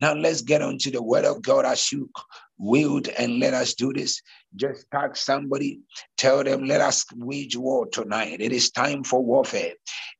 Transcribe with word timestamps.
Now 0.00 0.14
let's 0.14 0.42
get 0.42 0.62
on 0.62 0.78
to 0.78 0.90
the 0.90 1.02
word 1.02 1.24
of 1.24 1.42
God 1.42 1.64
as 1.64 1.92
you 1.92 2.10
willed 2.58 3.08
and 3.08 3.38
let 3.38 3.54
us 3.54 3.74
do 3.74 3.92
this. 3.92 4.20
Just 4.56 4.86
tag 4.90 5.16
somebody, 5.16 5.80
tell 6.16 6.42
them, 6.42 6.64
let 6.64 6.80
us 6.80 7.04
wage 7.14 7.56
war 7.56 7.86
tonight. 7.86 8.40
It 8.40 8.52
is 8.52 8.70
time 8.70 9.04
for 9.04 9.22
warfare. 9.22 9.72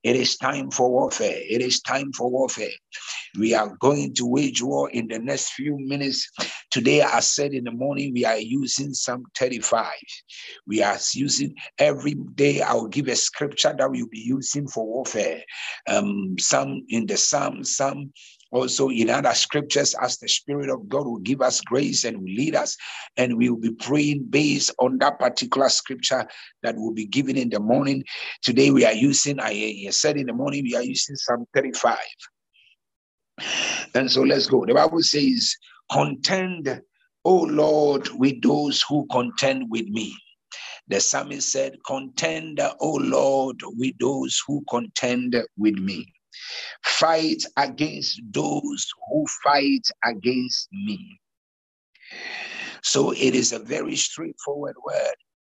It 0.03 0.17
is 0.17 0.37
time 0.37 0.71
for 0.71 0.91
warfare. 0.91 1.37
It 1.37 1.61
is 1.61 1.81
time 1.81 2.13
for 2.13 2.31
warfare. 2.31 2.71
We 3.39 3.55
are 3.55 3.77
going 3.81 4.15
to 4.15 4.27
wage 4.27 4.63
war 4.63 4.91
in 4.91 5.09
the 5.09 5.19
next 5.19 5.53
few 5.53 5.77
minutes. 5.79 6.29
Today, 6.71 7.03
I 7.03 7.21
said 7.21 7.53
in 7.53 7.65
the 7.65 7.71
morning, 7.71 8.13
we 8.13 8.25
are 8.25 8.39
using 8.39 8.93
Psalm 8.93 9.25
35. 9.39 9.87
We 10.67 10.83
are 10.83 10.99
using 11.15 11.55
every 11.79 12.15
day, 12.35 12.61
I'll 12.61 12.89
give 12.89 13.09
a 13.09 13.17
scripture 13.17 13.75
that 13.77 13.91
we'll 13.91 14.09
be 14.09 14.21
using 14.21 14.67
for 14.67 14.85
warfare. 14.85 15.43
Um, 15.87 16.37
some 16.39 16.85
in 16.89 17.07
the 17.07 17.17
Psalm, 17.17 17.63
some 17.63 18.13
also 18.53 18.89
in 18.89 19.11
other 19.11 19.35
scriptures 19.35 19.95
as 20.01 20.19
the 20.19 20.29
Spirit 20.29 20.71
of 20.71 20.89
God 20.89 21.07
will 21.07 21.19
give 21.19 21.41
us 21.41 21.61
grace 21.61 22.05
and 22.05 22.19
will 22.19 22.35
lead 22.35 22.55
us. 22.55 22.77
And 23.17 23.37
we 23.37 23.49
will 23.49 23.61
be 23.61 23.73
praying 23.73 24.27
based 24.31 24.73
on 24.79 24.99
that 24.99 25.19
particular 25.19 25.69
scripture 25.69 26.27
that 26.63 26.77
will 26.77 26.93
be 26.93 27.07
given 27.07 27.37
in 27.37 27.51
the 27.51 27.61
morning. 27.61 28.05
Today 28.43 28.71
we 28.71 28.85
are 28.85 28.93
using, 28.93 29.39
I 29.41 29.87
said 29.91 30.17
in 30.17 30.27
the 30.27 30.33
morning, 30.33 30.65
we 30.65 30.77
are 30.77 30.83
using 30.83 31.17
Psalm 31.17 31.47
35. 31.55 31.97
And 33.95 34.11
so 34.11 34.23
let's 34.23 34.47
go. 34.47 34.65
The 34.67 34.75
Bible 34.75 35.03
says, 35.03 35.55
Contend, 35.91 36.83
O 37.25 37.35
Lord, 37.43 38.09
with 38.15 38.43
those 38.43 38.83
who 38.89 39.07
contend 39.11 39.71
with 39.71 39.87
me. 39.87 40.17
The 40.89 41.01
psalmist 41.01 41.53
said, 41.53 41.77
Contend, 41.87 42.61
O 42.81 42.93
Lord, 42.95 43.61
with 43.77 43.95
those 44.01 44.41
who 44.47 44.65
contend 44.69 45.37
with 45.57 45.75
me. 45.75 46.13
Fight 46.85 47.45
against 47.57 48.21
those 48.31 48.87
who 49.09 49.27
fight 49.43 49.87
against 50.05 50.69
me. 50.73 51.21
So 52.83 53.13
it 53.13 53.35
is 53.35 53.53
a 53.53 53.59
very 53.59 53.97
straightforward 53.97 54.77
word. 54.85 55.15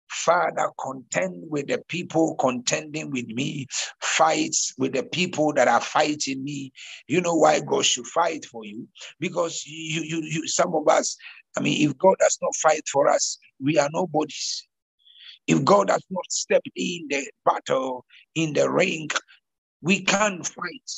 Father, 0.09 0.69
contend 0.81 1.43
with 1.49 1.67
the 1.67 1.83
people 1.87 2.35
contending 2.39 3.11
with 3.11 3.27
me, 3.27 3.67
fights 4.01 4.73
with 4.77 4.93
the 4.93 5.03
people 5.03 5.53
that 5.53 5.67
are 5.67 5.81
fighting 5.81 6.43
me. 6.43 6.71
You 7.07 7.21
know 7.21 7.35
why 7.35 7.59
God 7.59 7.85
should 7.85 8.07
fight 8.07 8.45
for 8.45 8.63
you? 8.63 8.87
Because 9.19 9.63
you, 9.65 10.01
you, 10.01 10.21
you, 10.23 10.47
some 10.47 10.73
of 10.73 10.87
us, 10.87 11.17
I 11.57 11.61
mean, 11.61 11.87
if 11.87 11.97
God 11.97 12.15
does 12.19 12.37
not 12.41 12.55
fight 12.55 12.83
for 12.91 13.09
us, 13.09 13.37
we 13.61 13.77
are 13.77 13.89
nobodies. 13.91 14.67
If 15.47 15.63
God 15.63 15.87
does 15.87 16.05
not 16.09 16.25
step 16.29 16.61
in 16.75 17.07
the 17.09 17.29
battle, 17.45 18.05
in 18.33 18.53
the 18.53 18.69
ring, 18.69 19.09
we 19.85 20.03
can't 20.03 20.45
fight 20.45 20.91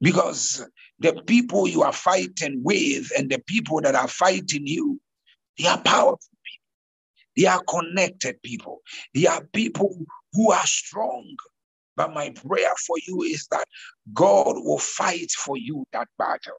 because 0.00 0.66
the 0.98 1.22
people 1.26 1.68
you 1.68 1.82
are 1.82 1.92
fighting 1.92 2.62
with 2.64 3.12
and 3.16 3.30
the 3.30 3.38
people 3.46 3.82
that 3.82 3.94
are 3.94 4.08
fighting 4.08 4.66
you, 4.66 4.98
they 5.58 5.66
are 5.66 5.80
powerful 5.82 6.18
people. 6.18 7.36
They 7.36 7.46
are 7.46 7.62
connected 7.68 8.40
people. 8.42 8.80
They 9.14 9.26
are 9.26 9.44
people 9.52 9.94
who 10.32 10.52
are 10.52 10.66
strong. 10.66 11.36
But 11.96 12.14
my 12.14 12.30
prayer 12.30 12.72
for 12.86 12.96
you 13.06 13.22
is 13.22 13.46
that 13.50 13.66
God 14.14 14.56
will 14.56 14.78
fight 14.78 15.30
for 15.32 15.58
you 15.58 15.84
that 15.92 16.08
battle. 16.18 16.56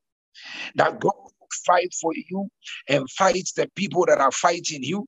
That 0.75 0.99
God 0.99 1.13
will 1.15 1.49
fight 1.65 1.93
for 1.99 2.13
you 2.15 2.47
and 2.87 3.09
fight 3.09 3.49
the 3.55 3.69
people 3.75 4.05
that 4.05 4.19
are 4.19 4.31
fighting 4.31 4.83
you 4.83 5.07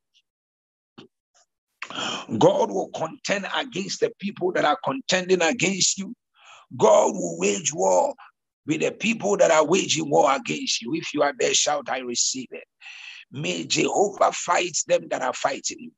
God 2.38 2.71
will 2.71 2.89
contend 2.95 3.47
against 3.55 3.99
the 4.02 4.11
people 4.19 4.52
that 4.53 4.66
are 4.66 4.77
contending 4.83 5.41
against 5.41 5.97
you. 5.97 6.13
God 6.77 7.13
will 7.13 7.39
wage 7.39 7.73
war 7.73 8.13
with 8.66 8.81
the 8.81 8.91
people 8.91 9.38
that 9.38 9.52
are 9.52 9.66
waging 9.66 10.09
war 10.09 10.35
against 10.35 10.81
you. 10.81 10.93
If 10.95 11.13
you 11.13 11.21
are 11.23 11.33
there, 11.39 11.53
shout, 11.53 11.89
I 11.89 11.99
receive 11.99 12.47
it. 12.52 12.65
May 13.31 13.65
Jehovah 13.65 14.31
fight 14.31 14.77
them 14.88 15.08
that 15.09 15.21
are 15.21 15.33
fighting 15.33 15.77
you. 15.80 15.91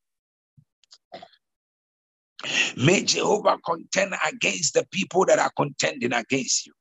May 2.78 3.03
Jehovah 3.03 3.57
contend 3.66 4.16
against 4.31 4.73
the 4.73 4.85
people 4.91 5.25
that 5.25 5.39
are 5.39 5.51
contending 5.57 6.13
against 6.13 6.67
you. 6.67 6.73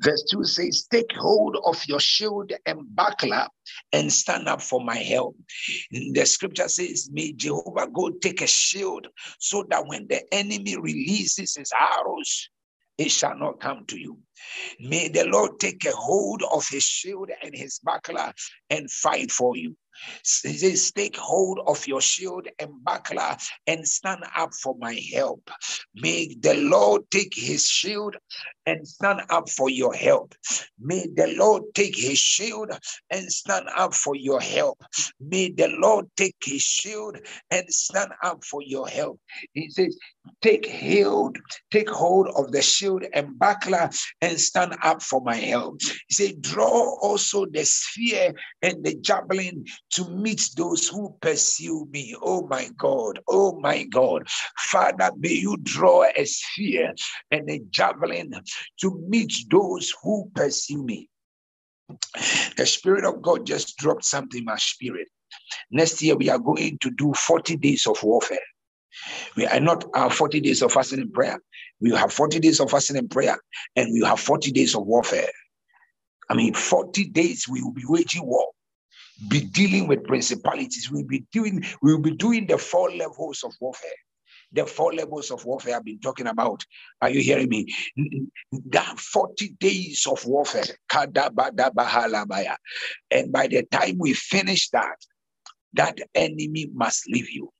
Verse 0.00 0.24
2 0.30 0.44
says, 0.44 0.86
Take 0.90 1.12
hold 1.16 1.56
of 1.64 1.82
your 1.88 2.00
shield 2.00 2.52
and 2.66 2.80
buckler 2.94 3.48
and 3.92 4.12
stand 4.12 4.48
up 4.48 4.62
for 4.62 4.84
my 4.84 4.96
help. 4.96 5.36
The 5.90 6.26
scripture 6.26 6.68
says, 6.68 7.08
May 7.12 7.32
Jehovah 7.32 7.88
God 7.92 8.20
take 8.22 8.42
a 8.42 8.46
shield 8.46 9.08
so 9.38 9.64
that 9.70 9.86
when 9.86 10.06
the 10.08 10.22
enemy 10.34 10.76
releases 10.76 11.56
his 11.56 11.72
arrows, 11.78 12.50
it 12.98 13.10
shall 13.10 13.38
not 13.38 13.60
come 13.60 13.84
to 13.86 13.98
you. 13.98 14.18
May 14.80 15.08
the 15.08 15.24
Lord 15.26 15.58
take 15.60 15.84
a 15.84 15.92
hold 15.92 16.42
of 16.50 16.66
his 16.68 16.84
shield 16.84 17.30
and 17.42 17.54
his 17.54 17.78
buckler 17.80 18.32
and 18.70 18.90
fight 18.90 19.30
for 19.30 19.56
you. 19.56 19.76
He 20.22 20.52
says, 20.52 20.92
Take 20.92 21.16
hold 21.16 21.60
of 21.66 21.86
your 21.86 22.00
shield 22.00 22.48
and 22.58 22.84
buckler 22.84 23.36
and 23.66 23.86
stand 23.88 24.24
up 24.36 24.54
for 24.54 24.76
my 24.78 25.00
help. 25.14 25.50
May 25.94 26.36
the 26.38 26.54
Lord 26.54 27.02
take 27.10 27.34
his 27.34 27.66
shield 27.66 28.16
and 28.66 28.86
stand 28.86 29.22
up 29.30 29.48
for 29.48 29.70
your 29.70 29.94
help. 29.94 30.34
May 30.78 31.06
the 31.06 31.28
Lord 31.38 31.62
take 31.74 31.96
his 31.96 32.18
shield 32.18 32.70
and 33.10 33.32
stand 33.32 33.68
up 33.76 33.94
for 33.94 34.14
your 34.14 34.40
help. 34.40 34.82
May 35.20 35.50
the 35.50 35.68
Lord 35.68 36.06
take 36.16 36.36
his 36.44 36.62
shield 36.62 37.16
and 37.50 37.64
stand 37.72 38.12
up 38.22 38.44
for 38.44 38.60
your 38.62 38.88
help. 38.88 39.18
He 39.54 39.70
says, 39.70 39.96
Take 40.42 40.68
hold, 40.68 41.38
take 41.70 41.88
hold 41.88 42.28
of 42.36 42.52
the 42.52 42.60
shield 42.60 43.04
and 43.14 43.38
buckler 43.38 43.90
and 44.26 44.40
stand 44.40 44.76
up 44.82 45.02
for 45.02 45.20
my 45.20 45.36
help. 45.36 45.80
He 46.08 46.14
said, 46.14 46.42
Draw 46.42 46.98
also 47.00 47.46
the 47.46 47.64
spear 47.64 48.34
and 48.62 48.84
the 48.84 48.96
javelin 48.96 49.64
to 49.92 50.08
meet 50.10 50.50
those 50.56 50.88
who 50.88 51.16
pursue 51.20 51.86
me. 51.90 52.14
Oh 52.20 52.46
my 52.48 52.68
God, 52.76 53.20
oh 53.28 53.58
my 53.60 53.84
God. 53.84 54.26
Father, 54.58 55.10
may 55.18 55.32
you 55.32 55.56
draw 55.62 56.04
a 56.04 56.24
spear 56.24 56.94
and 57.30 57.48
a 57.48 57.60
javelin 57.70 58.34
to 58.80 59.06
meet 59.08 59.32
those 59.50 59.94
who 60.02 60.30
pursue 60.34 60.82
me. 60.82 61.08
The 62.56 62.66
Spirit 62.66 63.04
of 63.04 63.22
God 63.22 63.46
just 63.46 63.76
dropped 63.76 64.04
something 64.04 64.40
in 64.40 64.44
my 64.44 64.56
spirit. 64.56 65.08
Next 65.70 66.02
year, 66.02 66.16
we 66.16 66.30
are 66.30 66.38
going 66.38 66.78
to 66.78 66.90
do 66.90 67.12
40 67.14 67.56
days 67.58 67.86
of 67.86 68.02
warfare. 68.02 68.38
We 69.36 69.46
are 69.46 69.60
not 69.60 69.84
our 69.94 70.10
40 70.10 70.40
days 70.40 70.62
of 70.62 70.72
fasting 70.72 71.00
and 71.00 71.12
prayer. 71.12 71.38
We 71.80 71.90
have 71.90 72.12
40 72.12 72.40
days 72.40 72.60
of 72.60 72.70
fasting 72.70 72.96
and 72.96 73.10
prayer, 73.10 73.38
and 73.74 73.92
we 73.92 74.06
have 74.06 74.20
40 74.20 74.52
days 74.52 74.74
of 74.74 74.86
warfare. 74.86 75.28
I 76.28 76.34
mean, 76.34 76.54
40 76.54 77.06
days 77.10 77.46
we 77.48 77.62
will 77.62 77.72
be 77.72 77.84
waging 77.86 78.26
war, 78.26 78.48
be 79.28 79.40
dealing 79.40 79.86
with 79.86 80.04
principalities. 80.04 80.90
We'll 80.90 81.04
be 81.04 81.24
doing, 81.32 81.64
we'll 81.82 82.00
be 82.00 82.12
doing 82.12 82.46
the 82.46 82.58
four 82.58 82.90
levels 82.90 83.42
of 83.44 83.54
warfare. 83.60 83.90
The 84.52 84.64
four 84.64 84.94
levels 84.94 85.30
of 85.30 85.44
warfare 85.44 85.76
I've 85.76 85.84
been 85.84 86.00
talking 86.00 86.28
about. 86.28 86.64
Are 87.02 87.10
you 87.10 87.20
hearing 87.20 87.48
me? 87.48 87.66
That 88.70 88.98
40 88.98 89.56
days 89.60 90.06
of 90.10 90.24
warfare. 90.24 90.64
And 90.92 91.12
by 93.32 93.46
the 93.48 93.66
time 93.70 93.96
we 93.98 94.14
finish 94.14 94.70
that, 94.70 94.96
that 95.74 95.98
enemy 96.14 96.70
must 96.72 97.08
leave 97.08 97.30
you. 97.30 97.52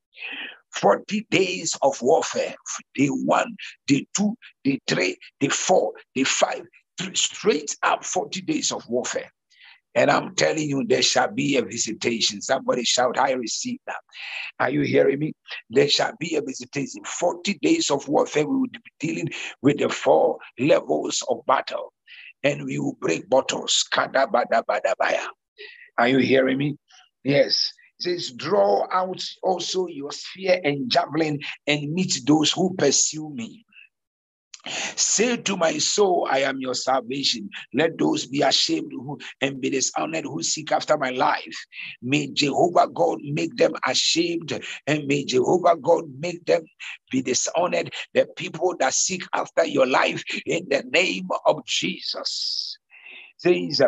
40 0.81 1.27
days 1.31 1.77
of 1.83 2.01
warfare. 2.03 2.55
Day 2.95 3.09
one, 3.09 3.57
day 3.87 4.07
two, 4.17 4.37
day 4.65 4.79
three, 4.87 5.17
day 5.41 5.49
four, 5.49 5.93
day 6.15 6.25
five, 6.25 6.63
three, 6.99 7.15
straight 7.15 7.77
up 7.83 8.05
40 8.05 8.43
days 8.43 8.73
of 8.73 8.87
warfare. 8.89 9.33
And 9.95 10.11
I'm 10.11 10.35
telling 10.35 10.69
you, 10.69 10.85
there 10.87 11.01
shall 11.01 11.33
be 11.33 11.57
a 11.57 11.63
visitation. 11.63 12.43
Somebody 12.43 12.85
shout, 12.85 13.19
I 13.19 13.33
receive 13.33 13.79
that. 13.87 14.01
Are 14.61 14.69
you 14.69 14.83
hearing 14.83 15.19
me? 15.19 15.33
There 15.71 15.89
shall 15.89 16.13
be 16.21 16.37
a 16.37 16.43
visitation. 16.43 17.03
40 17.05 17.59
days 17.63 17.91
of 17.91 18.07
warfare, 18.07 18.47
we 18.47 18.57
will 18.57 18.69
be 18.69 18.81
dealing 19.01 19.31
with 19.63 19.79
the 19.79 19.89
four 19.89 20.37
levels 20.59 21.25
of 21.31 21.39
battle. 21.47 21.95
And 22.45 22.65
we 22.67 22.79
will 22.79 22.97
break 23.01 23.29
bottles. 23.31 23.89
Are 25.99 26.09
you 26.09 26.19
hearing 26.19 26.59
me? 26.59 26.77
Yes 27.25 27.73
says, 27.99 28.33
Draw 28.33 28.87
out 28.93 29.23
also 29.43 29.87
your 29.87 30.13
spear 30.13 30.61
and 30.63 30.91
javelin 30.91 31.41
and 31.67 31.93
meet 31.93 32.21
those 32.27 32.53
who 32.53 32.75
pursue 32.75 33.31
me. 33.31 33.65
Say 34.97 35.37
to 35.37 35.57
my 35.57 35.79
soul, 35.79 36.27
I 36.31 36.41
am 36.41 36.59
your 36.59 36.75
salvation. 36.75 37.49
Let 37.73 37.99
those 37.99 38.27
be 38.27 38.43
ashamed 38.43 38.91
who, 38.93 39.19
and 39.41 39.61
be 39.61 39.71
dishonored 39.71 40.25
who 40.25 40.43
seek 40.43 40.73
after 40.73 40.97
my 40.97 41.11
life. 41.11 41.57
May 42.03 42.33
Jehovah 42.33 42.89
God 42.93 43.19
make 43.23 43.57
them 43.57 43.75
ashamed, 43.87 44.59
and 44.87 45.07
may 45.07 45.25
Jehovah 45.25 45.77
God 45.77 46.05
make 46.19 46.45
them 46.47 46.63
be 47.11 47.23
dishonored. 47.23 47.95
The 48.15 48.27
people 48.37 48.75
that 48.81 48.95
seek 48.95 49.25
after 49.33 49.65
your 49.65 49.87
life 49.87 50.25
in 50.47 50.67
the 50.69 50.83
name 50.91 51.29
of 51.45 51.65
Jesus. 51.67 52.79
Says, 53.39 53.83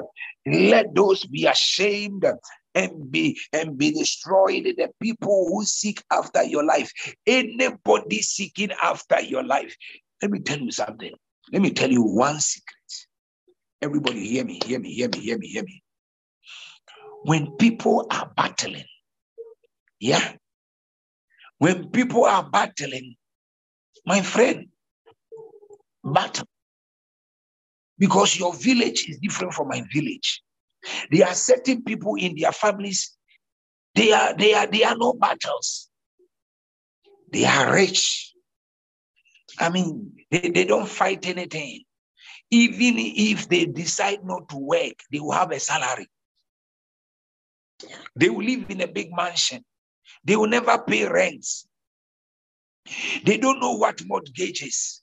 let 0.46 0.94
those 0.94 1.24
be 1.24 1.46
ashamed 1.46 2.24
and 2.74 3.10
be 3.10 3.38
and 3.52 3.78
be 3.78 3.90
destroyed 3.92 4.64
the 4.64 4.88
people 5.00 5.46
who 5.48 5.64
seek 5.64 6.02
after 6.10 6.42
your 6.44 6.64
life 6.64 6.92
anybody 7.26 8.20
seeking 8.22 8.70
after 8.82 9.20
your 9.20 9.42
life 9.42 9.74
let 10.22 10.30
me 10.30 10.38
tell 10.38 10.58
you 10.58 10.70
something 10.70 11.12
let 11.52 11.62
me 11.62 11.70
tell 11.70 11.90
you 11.90 12.02
one 12.02 12.38
secret 12.38 12.74
Everybody, 13.80 14.26
hear 14.26 14.44
me, 14.44 14.60
hear 14.64 14.80
me, 14.80 14.92
hear 14.92 15.08
me, 15.08 15.20
hear 15.20 15.38
me, 15.38 15.46
hear 15.46 15.62
me. 15.62 15.82
When 17.22 17.52
people 17.56 18.06
are 18.10 18.30
battling, 18.36 18.84
yeah, 20.00 20.32
when 21.58 21.90
people 21.90 22.24
are 22.24 22.48
battling, 22.48 23.14
my 24.04 24.20
friend, 24.22 24.66
battle. 26.02 26.46
Because 27.98 28.38
your 28.38 28.54
village 28.54 29.08
is 29.08 29.18
different 29.18 29.54
from 29.54 29.68
my 29.68 29.84
village. 29.92 30.42
There 31.10 31.26
are 31.26 31.34
certain 31.34 31.82
people 31.82 32.14
in 32.16 32.34
their 32.36 32.52
families, 32.52 33.16
they 33.94 34.12
are 34.12 34.34
they 34.34 34.54
are 34.54 34.66
they 34.66 34.84
are 34.84 34.96
no 34.96 35.12
battles. 35.12 35.88
They 37.32 37.44
are 37.44 37.72
rich. 37.74 38.32
I 39.58 39.70
mean, 39.70 40.12
they, 40.30 40.50
they 40.50 40.64
don't 40.64 40.88
fight 40.88 41.26
anything. 41.26 41.82
Even 42.50 42.94
if 42.98 43.48
they 43.48 43.66
decide 43.66 44.24
not 44.24 44.48
to 44.50 44.56
work, 44.56 44.94
they 45.12 45.20
will 45.20 45.32
have 45.32 45.50
a 45.50 45.60
salary. 45.60 46.08
They 48.16 48.30
will 48.30 48.44
live 48.44 48.70
in 48.70 48.80
a 48.80 48.88
big 48.88 49.10
mansion. 49.14 49.64
They 50.24 50.36
will 50.36 50.48
never 50.48 50.78
pay 50.78 51.06
rents. 51.06 51.66
They 53.24 53.36
don't 53.36 53.60
know 53.60 53.74
what 53.74 54.02
mortgage 54.06 54.62
is. 54.62 55.02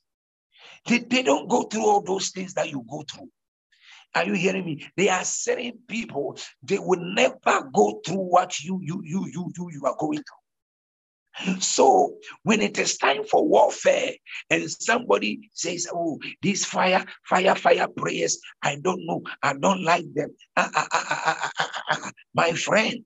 They, 0.87 0.99
they 0.99 1.23
don't 1.23 1.47
go 1.47 1.63
through 1.63 1.85
all 1.85 2.01
those 2.01 2.29
things 2.29 2.53
that 2.55 2.69
you 2.69 2.83
go 2.89 3.03
through. 3.11 3.29
Are 4.15 4.25
you 4.25 4.33
hearing 4.33 4.65
me? 4.65 4.87
They 4.97 5.09
are 5.09 5.23
certain 5.25 5.79
people, 5.87 6.37
they 6.63 6.79
will 6.79 7.01
never 7.01 7.69
go 7.73 8.01
through 8.05 8.29
what 8.31 8.59
you 8.63 8.79
you 8.81 9.01
you 9.03 9.27
you 9.31 9.51
you, 9.57 9.69
you 9.73 9.81
are 9.85 9.95
going 9.99 10.19
through. 10.19 10.23
So 11.59 12.15
when 12.43 12.61
it 12.61 12.77
is 12.77 12.97
time 12.97 13.23
for 13.25 13.45
warfare 13.47 14.13
and 14.49 14.69
somebody 14.71 15.49
says, 15.53 15.87
Oh, 15.91 16.19
these 16.41 16.65
fire, 16.65 17.05
fire, 17.27 17.55
fire 17.55 17.87
prayers, 17.95 18.39
I 18.61 18.77
don't 18.81 19.05
know, 19.05 19.21
I 19.43 19.53
don't 19.53 19.83
like 19.83 20.05
them. 20.13 20.33
Ah, 20.55 20.71
ah, 20.73 21.51
ah, 21.91 22.11
My 22.33 22.53
friend, 22.53 23.03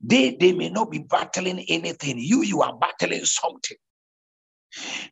they, 0.00 0.36
they 0.38 0.52
may 0.52 0.70
not 0.70 0.90
be 0.90 1.00
battling 1.00 1.64
anything. 1.68 2.18
You, 2.18 2.42
you 2.42 2.62
are 2.62 2.76
battling 2.78 3.24
something. 3.24 3.76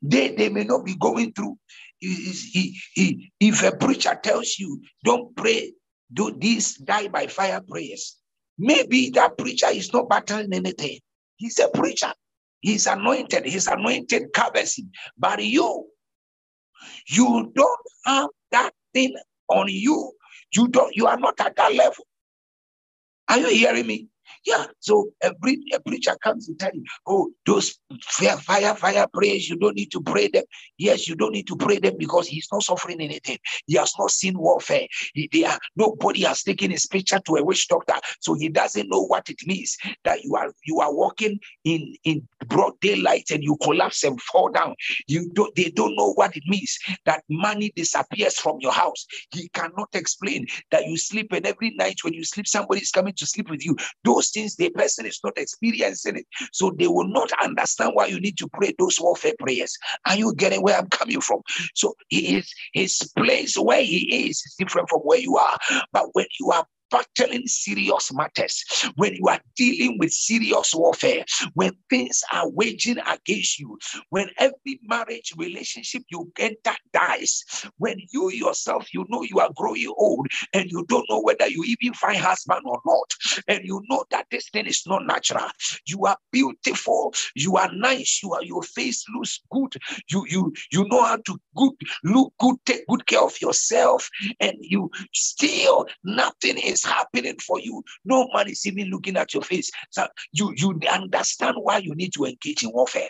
They, 0.03 0.35
they 0.37 0.49
may 0.49 0.65
not 0.65 0.85
be 0.85 0.97
going 0.97 1.33
through. 1.33 1.59
He, 1.99 2.79
he, 2.95 3.33
if 3.41 3.63
a 3.63 3.75
preacher 3.75 4.19
tells 4.23 4.59
you, 4.59 4.83
don't 5.05 5.35
pray, 5.37 5.73
do 6.13 6.37
this, 6.39 6.77
die 6.77 7.09
by 7.09 7.27
fire 7.27 7.61
prayers, 7.67 8.17
maybe 8.59 9.11
that 9.11 9.39
preacher 9.39 9.69
is 9.69 9.93
not 9.93 10.09
battling 10.09 10.53
anything. 10.53 10.99
He's 11.37 11.59
a 11.59 11.69
preacher. 11.69 12.13
He's 12.61 12.87
anointed. 12.87 13.47
His 13.47 13.67
anointed 13.67 14.33
covers 14.33 14.79
him. 14.79 14.91
But 15.17 15.45
you, 15.45 15.87
you 17.09 17.53
don't 17.55 17.81
have 18.05 18.31
that 18.53 18.73
thing 18.93 19.17
on 19.49 19.67
you. 19.69 20.13
You 20.55 20.69
don't, 20.69 20.95
you 20.95 21.07
are 21.07 21.19
not 21.19 21.41
at 21.41 21.57
that 21.57 21.75
level. 21.75 22.07
Are 23.29 23.39
you 23.39 23.49
hearing 23.49 23.87
me? 23.87 24.09
Yeah. 24.45 24.67
So 24.81 25.11
a, 25.23 25.33
pre- 25.35 25.63
a 25.75 25.81
preacher 25.81 26.17
comes 26.23 26.47
to 26.47 26.55
tell 26.55 26.71
you, 26.73 26.85
oh, 27.07 27.31
those 27.45 27.79
fire, 28.03 28.37
fire, 28.37 28.75
fire 28.75 29.07
prayers, 29.13 29.49
you 29.49 29.57
don't 29.57 29.77
need 29.77 29.91
to 29.93 30.01
pray 30.01 30.29
them. 30.29 30.45
Yes, 30.79 31.09
you 31.09 31.15
don't 31.17 31.33
need 31.33 31.47
to 31.49 31.57
pray 31.57 31.79
them 31.79 31.95
because 31.99 32.27
he's 32.27 32.49
not 32.53 32.63
suffering 32.63 33.01
anything. 33.01 33.39
He 33.67 33.77
has 33.77 33.93
not 33.99 34.11
seen 34.11 34.39
warfare. 34.39 34.87
He, 35.15 35.29
they 35.33 35.45
are, 35.45 35.59
nobody 35.77 36.23
has 36.23 36.43
taken 36.43 36.71
his 36.71 36.87
picture 36.87 37.21
to 37.27 37.37
a 37.37 37.45
witch 37.45 37.69
doctor, 37.69 37.95
so 38.21 38.35
he 38.35 38.49
doesn't 38.49 38.89
know 38.89 39.05
what 39.07 39.29
it 39.29 39.39
means 39.47 39.77
that 40.05 40.23
you 40.23 40.35
are 40.37 40.53
you 40.65 40.81
are 40.81 40.95
walking 40.95 41.39
in 41.65 41.95
in 42.05 42.27
broad 42.47 42.73
daylight 42.81 43.31
and 43.31 43.43
you 43.43 43.57
collapse 43.63 44.05
and 44.05 44.21
fall 44.23 44.51
down. 44.51 44.75
You 45.07 45.31
don't. 45.33 45.55
They 45.55 45.71
don't 45.71 45.97
know 45.97 46.13
what 46.13 46.37
it 46.37 46.43
means 46.47 46.79
that 47.05 47.23
money 47.29 47.73
disappears 47.75 48.39
from 48.39 48.57
your 48.61 48.73
house. 48.73 49.07
He 49.33 49.49
cannot 49.49 49.89
explain 49.95 50.47
that 50.71 50.87
you 50.87 50.97
sleep 50.97 51.33
and 51.33 51.47
every 51.47 51.71
night 51.77 51.97
when 52.03 52.15
you 52.15 52.25
sleep, 52.25 52.47
somebody 52.47 52.81
is 52.81 52.91
coming 52.91 53.15
to 53.15 53.27
sleep 53.27 53.51
with 53.51 53.65
you. 53.65 53.77
Those 54.17 54.31
things 54.31 54.57
the 54.57 54.71
person 54.71 55.05
is 55.05 55.21
not 55.23 55.37
experiencing 55.37 56.17
it. 56.17 56.27
So 56.53 56.71
they 56.79 56.87
will 56.87 57.07
not 57.07 57.31
understand 57.43 57.91
why 57.93 58.07
you 58.07 58.19
need 58.19 58.39
to 58.39 58.49
pray 58.49 58.73
those 58.79 58.99
warfare 58.99 59.35
prayers. 59.39 59.77
Are 60.07 60.17
you 60.17 60.35
getting 60.35 60.63
where 60.63 60.79
I'm 60.79 60.89
coming 60.89 61.21
from? 61.21 61.43
So 61.75 61.95
his, 62.09 62.51
his 62.73 63.13
place 63.15 63.59
where 63.59 63.83
he 63.83 64.29
is 64.29 64.43
is 64.47 64.55
different 64.59 64.89
from 64.89 65.01
where 65.01 65.19
you 65.19 65.37
are. 65.37 65.59
But 65.93 66.09
when 66.15 66.27
you 66.41 66.51
are 66.51 66.67
battling 66.91 67.47
serious 67.47 68.13
matters, 68.13 68.65
when 68.97 69.15
you 69.15 69.27
are 69.29 69.41
dealing 69.57 69.99
with 69.99 70.13
serious 70.13 70.75
warfare, 70.75 71.25
when 71.55 71.73
things 71.91 72.23
are 72.33 72.49
waging 72.51 72.99
against 72.99 73.59
you, 73.59 73.79
when 74.11 74.29
every 74.39 74.81
marriage 74.83 75.33
relationship 75.37 76.03
you 76.11 76.31
enter 76.39 76.75
dies, 76.93 77.45
when 77.79 77.97
you 78.13 78.31
yourself, 78.31 78.93
you 78.93 79.05
know 79.09 79.23
you 79.23 79.39
are 79.41 79.51
growing 79.57 79.93
old 79.97 80.27
and 80.53 80.71
you 80.71 80.85
don't 80.89 81.07
know 81.09 81.21
whether 81.21 81.47
you 81.49 81.65
even 81.65 81.95
find 81.95 82.19
husband 82.19 82.61
or 82.65 82.81
not, 82.85 83.15
and 83.49 83.65
you 83.65 83.83
know 83.89 84.05
that 84.11 84.27
this 84.31 84.49
thing 84.51 84.67
is 84.67 84.83
not 84.87 85.07
natural. 85.07 85.49
You 85.87 86.05
are 86.05 86.17
beautiful, 86.33 87.15
you 87.35 87.57
are 87.57 87.71
nice, 87.73 88.21
you 88.23 88.33
are 88.33 88.45
your 88.45 88.63
face 88.63 89.05
looks 89.15 89.41
good, 89.51 89.75
you 90.11 90.25
you 90.29 90.53
you 90.73 90.87
know 90.89 91.03
how 91.03 91.17
to 91.17 91.39
good 91.57 91.73
look 92.05 92.33
good, 92.39 92.57
take 92.65 92.87
good 92.87 93.07
care 93.07 93.23
of 93.23 93.41
yourself, 93.41 94.09
and 94.41 94.55
you 94.61 94.91
still 95.13 95.87
nothing 96.05 96.59
is 96.59 96.76
is 96.77 96.85
happening 96.85 97.39
for 97.39 97.59
you. 97.59 97.83
No 98.05 98.29
man 98.35 98.49
is 98.49 98.67
even 98.67 98.91
looking 98.91 99.17
at 99.17 99.33
your 99.35 99.43
face. 99.43 99.71
So 99.91 100.07
you, 100.33 100.53
you 100.57 100.79
understand 100.91 101.57
why 101.59 101.79
you 101.79 101.95
need 101.95 102.13
to 102.15 102.25
engage 102.25 102.63
in 102.63 102.71
warfare. 102.71 103.09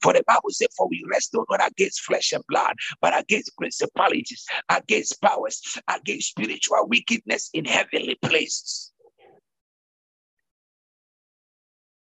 For 0.00 0.12
the 0.12 0.22
Bible 0.26 0.50
says, 0.50 0.68
For 0.76 0.88
we 0.88 1.04
wrestle 1.10 1.44
not 1.50 1.66
against 1.66 2.02
flesh 2.02 2.32
and 2.32 2.44
blood, 2.48 2.74
but 3.00 3.18
against 3.18 3.56
principalities, 3.56 4.44
against 4.70 5.20
powers, 5.20 5.60
against 5.88 6.28
spiritual 6.28 6.86
wickedness 6.88 7.50
in 7.52 7.64
heavenly 7.64 8.16
places. 8.22 8.92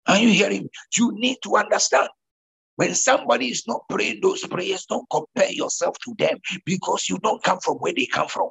Are 0.07 0.19
you 0.19 0.31
hearing? 0.31 0.69
You 0.97 1.13
need 1.15 1.37
to 1.45 1.57
understand. 1.57 2.09
When 2.77 2.95
somebody 2.95 3.51
is 3.51 3.65
not 3.69 3.83
praying 3.91 4.21
those 4.23 4.47
prayers, 4.47 4.87
don't 4.87 5.07
compare 5.11 5.51
yourself 5.53 5.97
to 6.05 6.15
them 6.19 6.39
because 6.65 7.11
you 7.11 7.19
don't 7.19 7.43
come 7.43 7.61
from 7.61 7.75
where 7.77 7.93
they 7.93 8.07
come 8.07 8.27
from. 8.27 8.51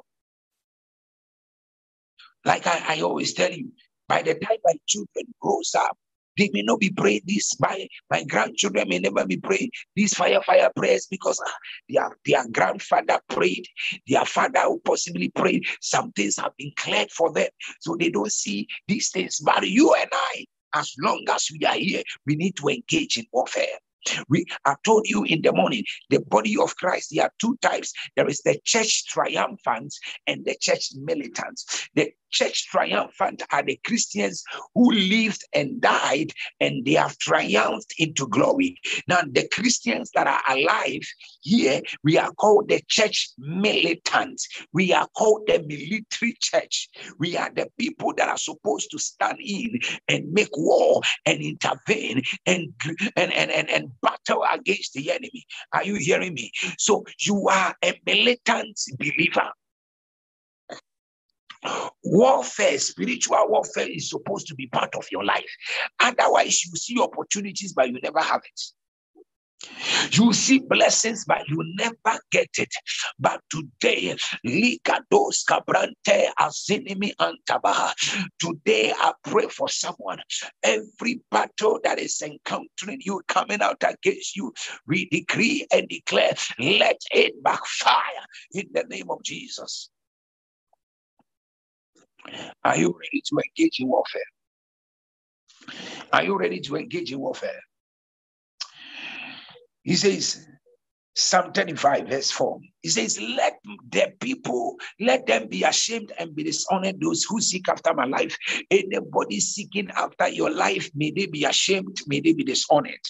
Like 2.44 2.66
I, 2.66 2.96
I 2.96 3.00
always 3.02 3.34
tell 3.34 3.52
you, 3.52 3.72
by 4.08 4.22
the 4.22 4.34
time 4.34 4.58
my 4.64 4.74
children 4.86 5.26
grows 5.40 5.74
up, 5.74 5.96
they 6.38 6.48
may 6.52 6.62
not 6.62 6.80
be 6.80 6.90
praying 6.90 7.22
this. 7.26 7.58
My 7.60 7.86
my 8.10 8.24
grandchildren 8.24 8.88
may 8.88 8.98
never 8.98 9.26
be 9.26 9.36
praying 9.36 9.70
these 9.94 10.14
fire 10.14 10.40
fire 10.42 10.70
prayers 10.74 11.06
because 11.10 11.38
uh, 11.40 11.50
their 11.88 12.10
their 12.24 12.48
grandfather 12.48 13.20
prayed, 13.28 13.66
their 14.08 14.24
father 14.24 14.60
who 14.60 14.80
possibly 14.80 15.28
prayed. 15.30 15.64
Some 15.80 16.12
things 16.12 16.36
have 16.36 16.52
been 16.56 16.72
cleared 16.76 17.10
for 17.10 17.32
them, 17.32 17.48
so 17.80 17.96
they 17.96 18.10
don't 18.10 18.32
see 18.32 18.68
these 18.88 19.10
things. 19.10 19.40
But 19.40 19.68
you 19.68 19.94
and 19.94 20.08
I, 20.12 20.46
as 20.74 20.94
long 20.98 21.26
as 21.30 21.48
we 21.52 21.66
are 21.66 21.74
here, 21.74 22.02
we 22.26 22.36
need 22.36 22.56
to 22.56 22.68
engage 22.68 23.18
in 23.18 23.26
warfare. 23.32 23.66
We 24.28 24.46
I 24.64 24.76
told 24.84 25.06
you 25.08 25.24
in 25.24 25.42
the 25.42 25.52
morning, 25.52 25.84
the 26.08 26.20
body 26.20 26.56
of 26.56 26.74
Christ, 26.76 27.10
there 27.14 27.24
are 27.24 27.32
two 27.38 27.58
types. 27.60 27.92
There 28.16 28.28
is 28.28 28.40
the 28.40 28.58
church 28.64 29.06
triumphant 29.08 29.94
and 30.26 30.44
the 30.46 30.56
church 30.58 30.90
militants. 30.96 31.88
The 31.94 32.12
church 32.30 32.68
triumphant 32.68 33.42
are 33.52 33.62
the 33.62 33.78
Christians 33.84 34.42
who 34.74 34.92
lived 34.92 35.44
and 35.52 35.80
died 35.80 36.32
and 36.60 36.84
they 36.84 36.92
have 36.92 37.18
triumphed 37.18 37.94
into 37.98 38.26
glory. 38.28 38.78
Now, 39.08 39.20
the 39.30 39.48
Christians 39.52 40.10
that 40.14 40.26
are 40.26 40.42
alive 40.48 41.02
here, 41.42 41.80
we 42.04 42.18
are 42.18 42.32
called 42.32 42.68
the 42.68 42.82
church 42.88 43.30
militants. 43.38 44.48
We 44.72 44.92
are 44.92 45.08
called 45.16 45.42
the 45.46 45.62
military 45.66 46.36
church. 46.40 46.88
We 47.18 47.36
are 47.36 47.50
the 47.54 47.68
people 47.78 48.14
that 48.16 48.28
are 48.28 48.38
supposed 48.38 48.90
to 48.92 48.98
stand 48.98 49.38
in 49.40 49.78
and 50.08 50.32
make 50.32 50.56
war 50.56 51.00
and 51.26 51.40
intervene 51.40 52.22
and, 52.46 52.72
and, 53.16 53.32
and, 53.32 53.50
and, 53.50 53.70
and 53.70 53.90
battle 54.00 54.44
against 54.52 54.94
the 54.94 55.10
enemy. 55.10 55.46
Are 55.72 55.84
you 55.84 55.96
hearing 55.96 56.34
me? 56.34 56.50
So 56.78 57.04
you 57.20 57.48
are 57.48 57.74
a 57.84 58.00
militant 58.06 58.78
believer. 58.98 59.50
Warfare, 62.02 62.78
spiritual 62.78 63.48
warfare 63.48 63.88
is 63.88 64.08
supposed 64.08 64.46
to 64.48 64.54
be 64.54 64.66
part 64.68 64.94
of 64.94 65.06
your 65.12 65.24
life. 65.24 65.50
Otherwise, 66.00 66.64
you 66.64 66.74
see 66.76 67.00
opportunities, 67.00 67.72
but 67.72 67.88
you 67.88 67.98
never 68.02 68.20
have 68.20 68.40
it. 68.44 68.60
You 70.12 70.32
see 70.32 70.60
blessings, 70.60 71.24
but 71.26 71.46
you 71.48 71.62
never 71.76 72.18
get 72.30 72.48
it. 72.58 72.72
But 73.18 73.40
today, 73.50 74.16
Likados 74.46 75.44
Cabrante 75.48 76.28
Azinimi 76.38 77.12
Antabaha. 77.20 77.92
Today, 78.38 78.92
I 78.96 79.12
pray 79.24 79.48
for 79.48 79.68
someone. 79.68 80.20
Every 80.62 81.20
battle 81.30 81.80
that 81.84 81.98
is 81.98 82.22
encountering 82.22 83.02
you, 83.04 83.20
coming 83.28 83.60
out 83.60 83.82
against 83.84 84.36
you, 84.36 84.52
we 84.86 85.08
decree 85.10 85.66
and 85.72 85.88
declare, 85.88 86.32
let 86.58 87.00
it 87.12 87.42
backfire 87.42 88.24
in 88.52 88.68
the 88.72 88.84
name 88.84 89.10
of 89.10 89.22
Jesus. 89.22 89.90
Are 92.64 92.76
you 92.76 92.88
ready 92.88 93.22
to 93.26 93.38
engage 93.38 93.80
in 93.80 93.88
warfare? 93.88 94.22
Are 96.12 96.24
you 96.24 96.38
ready 96.38 96.60
to 96.60 96.76
engage 96.76 97.12
in 97.12 97.20
warfare? 97.20 97.60
He 99.82 99.96
says, 99.96 100.46
Psalm 101.14 101.52
35, 101.52 102.08
verse 102.08 102.30
4. 102.30 102.60
He 102.82 102.88
says, 102.88 103.20
Let 103.20 103.58
the 103.90 104.12
people, 104.20 104.76
let 105.00 105.26
them 105.26 105.48
be 105.48 105.64
ashamed 105.64 106.12
and 106.18 106.34
be 106.34 106.44
dishonored, 106.44 107.00
those 107.00 107.24
who 107.24 107.40
seek 107.40 107.68
after 107.68 107.92
my 107.94 108.04
life. 108.04 108.36
Anybody 108.70 109.40
seeking 109.40 109.90
after 109.90 110.28
your 110.28 110.50
life, 110.50 110.90
may 110.94 111.10
they 111.10 111.26
be 111.26 111.44
ashamed, 111.44 112.00
may 112.06 112.20
they 112.20 112.32
be 112.32 112.44
dishonored. 112.44 113.00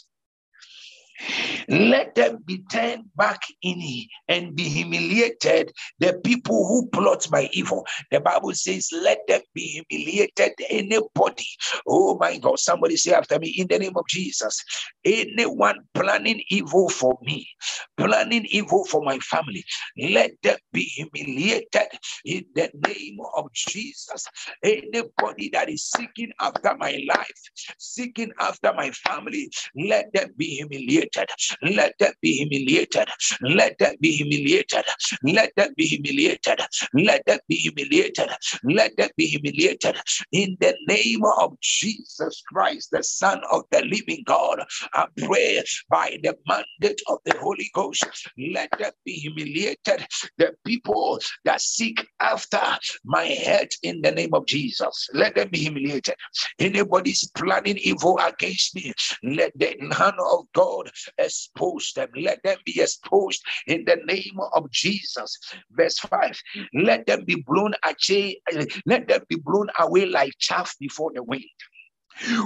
Let 1.69 2.15
them 2.15 2.39
be 2.45 2.62
turned 2.71 3.05
back 3.17 3.41
in 3.62 3.81
and 4.29 4.55
be 4.55 4.65
humiliated. 4.65 5.73
The 5.99 6.21
people 6.25 6.67
who 6.67 6.89
plot 6.89 7.29
my 7.31 7.49
evil. 7.53 7.87
The 8.11 8.21
Bible 8.21 8.53
says, 8.55 8.91
let 8.93 9.19
them 9.29 9.41
be 9.55 9.85
humiliated. 9.91 10.53
Anybody. 10.69 11.47
Oh 11.87 12.17
my 12.19 12.39
God. 12.39 12.59
Somebody 12.59 12.97
say 12.97 13.12
after 13.12 13.39
me, 13.39 13.55
in 13.57 13.67
the 13.69 13.79
name 13.79 13.97
of 13.97 14.07
Jesus. 14.09 14.62
Anyone 15.05 15.79
planning 15.95 16.43
evil 16.50 16.89
for 16.89 17.19
me, 17.23 17.49
planning 17.97 18.47
evil 18.50 18.85
for 18.85 19.03
my 19.03 19.19
family, 19.19 19.65
let 19.99 20.33
them 20.43 20.59
be 20.73 20.83
humiliated 20.83 21.89
in 22.25 22.45
the 22.55 22.71
name 22.87 23.19
of 23.37 23.50
Jesus. 23.55 24.27
Anybody 24.62 25.50
that 25.53 25.71
is 25.71 25.91
seeking 25.91 26.31
after 26.41 26.77
my 26.77 27.00
life, 27.09 27.41
seeking 27.79 28.31
after 28.39 28.73
my 28.75 28.91
family, 28.91 29.50
let 29.75 30.12
them 30.12 30.31
be 30.37 30.57
humiliated 30.57 31.10
humiliated. 31.14 31.31
Let 31.62 31.95
them 31.99 32.12
be 32.21 32.33
humiliated. 32.33 33.09
Let 33.43 33.79
them 33.79 33.97
be 34.00 34.12
humiliated. 34.12 34.85
Let 35.25 35.52
them 35.57 35.71
be 35.76 35.87
humiliated. 35.87 36.61
Let 36.95 37.26
them 37.26 37.38
be 37.49 37.57
humiliated. 37.57 38.31
Let 38.64 38.97
them 38.97 39.11
be 39.17 39.26
humiliated. 39.26 39.97
In 40.33 40.57
the 40.61 40.76
name 40.88 41.23
of 41.38 41.59
Jesus 41.61 42.43
Christ, 42.52 42.90
the 42.93 43.02
Son 43.02 43.40
of 43.50 43.62
the 43.71 43.83
living 43.83 44.23
God, 44.26 44.62
I 44.95 45.07
pray 45.19 45.62
by 45.88 46.19
the 46.23 46.37
mandate 46.47 47.00
of 47.09 47.19
the 47.25 47.37
Holy 47.38 47.71
Ghost, 47.75 48.05
let 48.38 48.71
them 48.79 48.93
be 49.05 49.12
humiliated. 49.12 50.07
The 50.38 50.55
people 50.64 51.21
that 51.45 51.61
seek 51.61 52.07
after 52.21 52.61
my 53.05 53.25
head 53.25 53.69
in 53.83 54.00
the 54.02 54.12
name 54.12 54.35
of 54.35 54.47
Jesus, 54.47 55.09
let 55.14 55.35
them 55.35 55.49
be 55.50 55.59
humiliated. 55.59 56.14
Anybody's 56.59 57.31
planning 57.37 57.79
evil 57.79 58.19
against 58.19 58.75
me, 58.75 58.93
let 59.23 59.52
the 59.59 59.76
hand 59.93 60.17
of 60.33 60.47
God 60.55 60.90
expose 61.19 61.92
them. 61.95 62.11
Let 62.16 62.42
them 62.42 62.59
be 62.64 62.80
exposed 62.80 63.42
in 63.66 63.85
the 63.85 63.97
name 64.07 64.38
of 64.54 64.71
Jesus. 64.71 65.38
Verse 65.71 65.99
5 65.99 66.40
Let 66.75 67.07
them 67.07 67.25
be 67.25 67.45
blown 67.47 67.75
away, 67.85 68.40
let 68.87 69.09
them 69.09 69.23
be 69.28 69.37
blown 69.37 69.69
away 69.78 70.07
like 70.07 70.33
chaff 70.38 70.75
before 70.78 71.12
the 71.14 71.23
wind 71.23 71.45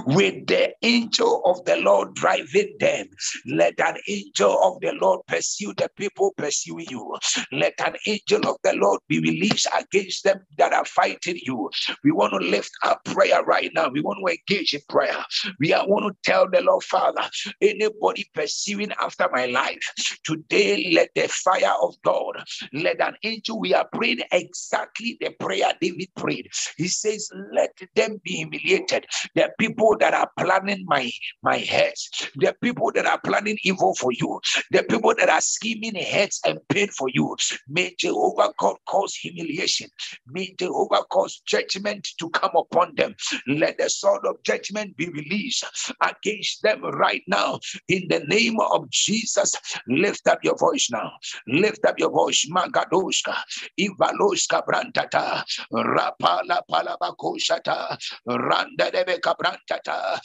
with 0.05 0.47
the 0.47 0.73
angel 0.83 1.41
of 1.45 1.63
the 1.65 1.77
Lord 1.77 2.13
driving 2.15 2.75
them. 2.79 3.07
Let 3.45 3.79
an 3.79 3.97
angel 4.07 4.57
of 4.63 4.81
the 4.81 4.93
Lord 4.93 5.21
pursue 5.27 5.73
the 5.77 5.89
people 5.97 6.33
pursuing 6.37 6.87
you. 6.89 7.15
Let 7.51 7.73
an 7.85 7.95
angel 8.07 8.47
of 8.47 8.57
the 8.63 8.73
Lord 8.75 9.01
be 9.07 9.19
released 9.19 9.67
against 9.77 10.23
them 10.23 10.41
that 10.57 10.73
are 10.73 10.85
fighting 10.85 11.39
you. 11.43 11.69
We 12.03 12.11
want 12.11 12.33
to 12.33 12.39
lift 12.39 12.71
up 12.83 13.03
prayer 13.05 13.43
right 13.43 13.71
now. 13.73 13.89
We 13.89 14.01
want 14.01 14.19
to 14.25 14.31
engage 14.31 14.73
in 14.73 14.81
prayer. 14.89 15.23
We 15.59 15.71
want 15.71 16.15
to 16.15 16.31
tell 16.31 16.49
the 16.49 16.61
Lord, 16.61 16.83
Father, 16.83 17.23
anybody 17.61 18.25
pursuing 18.33 18.91
after 19.01 19.27
my 19.31 19.45
life, 19.47 19.79
today 20.23 20.91
let 20.93 21.09
the 21.15 21.27
fire 21.27 21.73
of 21.81 21.95
God, 22.03 22.43
let 22.73 23.01
an 23.01 23.15
angel, 23.23 23.59
we 23.59 23.73
are 23.73 23.87
praying 23.93 24.21
exactly 24.31 25.17
the 25.19 25.31
prayer 25.39 25.73
David 25.81 26.09
prayed. 26.15 26.49
He 26.77 26.87
says, 26.87 27.29
Let 27.53 27.71
them 27.95 28.19
be 28.23 28.33
humiliated. 28.37 29.05
The 29.35 29.51
people 29.59 29.64
that 29.99 30.13
are 30.13 30.29
planning 30.39 30.85
my 30.87 31.11
my 31.43 31.57
heads, 31.57 32.09
the 32.35 32.55
people 32.61 32.91
that 32.95 33.05
are 33.05 33.19
planning 33.23 33.57
evil 33.63 33.95
for 33.95 34.11
you, 34.13 34.39
the 34.71 34.83
people 34.83 35.13
that 35.17 35.29
are 35.29 35.41
scheming 35.41 35.95
heads 35.95 36.41
and 36.45 36.59
pain 36.69 36.89
for 36.89 37.07
you. 37.13 37.35
May 37.69 37.95
Jehovah 37.99 38.53
God 38.59 38.77
cause 38.87 39.15
humiliation. 39.15 39.89
May 40.27 40.55
Jehovah 40.59 41.03
cause 41.09 41.41
judgment 41.45 42.07
to 42.19 42.29
come 42.31 42.51
upon 42.55 42.95
them. 42.95 43.15
Let 43.47 43.77
the 43.77 43.89
sword 43.89 44.25
of 44.25 44.43
judgment 44.43 44.97
be 44.97 45.09
released 45.09 45.65
against 46.01 46.63
them 46.63 46.83
right 46.83 47.23
now 47.27 47.59
in 47.87 48.07
the 48.09 48.19
name 48.21 48.59
of 48.59 48.89
Jesus. 48.91 49.53
Lift 49.87 50.27
up 50.27 50.39
your 50.43 50.57
voice 50.57 50.89
now. 50.91 51.11
Lift 51.47 51.85
up 51.85 51.99
your 51.99 52.11
voice. 52.11 52.47
Magadoshka, 52.51 53.35
Ivaloshka 53.79 54.63
Brantata, 54.65 55.43
Rapala 55.73 56.61
Palabakoshata, 56.69 57.97
Randa 58.27 58.91
Debeka 58.91 59.35
brantata 59.45 60.19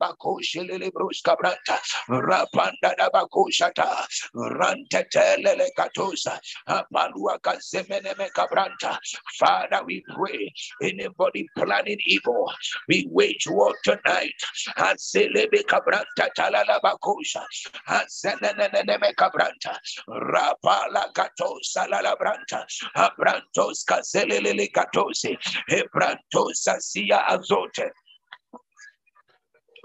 bakoshele 0.00 0.90
bruska 0.90 1.36
branta 1.36 1.78
rapanda 2.08 2.96
da 2.98 3.08
bakoshata 3.10 4.06
rantetelele 4.34 5.68
katosa 5.76 6.40
apalua 6.66 7.38
kazemene 7.40 8.14
kabranta 8.34 8.98
Father 9.38 9.82
we 9.86 10.02
pray 10.14 10.52
anybody 10.82 11.46
planning 11.56 11.98
evil 12.06 12.46
we 12.88 13.06
wage 13.10 13.46
war 13.48 13.74
tonight. 13.84 14.34
Azelebe 14.78 15.62
kabranta 15.64 16.28
talala 16.36 16.80
bakosha 16.82 17.42
azenene 17.88 19.14
kabranta 19.16 19.78
rapala 20.08 21.12
katosa 21.14 21.88
la 21.88 22.14
branta 22.16 22.64
abrantos 22.96 23.84
kazelele 23.84 24.68
katose 24.72 25.36
ebrantosa 25.70 26.80
sia 26.80 27.26
azote 27.28 27.90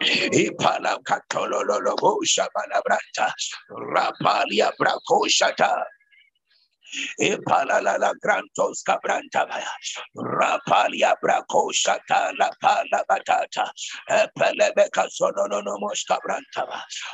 Ipala 0.01 0.98
katololo 1.04 1.96
shabala 2.25 2.82
branta. 2.86 3.32
Rapalia 3.72 4.72
brakoshata. 4.80 5.84
Ipalala 7.22 8.13
grantos 8.24 8.84
cabranta 8.88 9.48
baya. 9.50 9.72
Rapalia 10.18 11.16
brakoshata 11.24 12.34
la 12.39 12.50
pala 12.62 13.04
batata. 13.10 13.72
Epelebeka 14.10 15.08
sonono 15.10 15.63
mos 15.80 16.06
cabranta. 16.10 16.68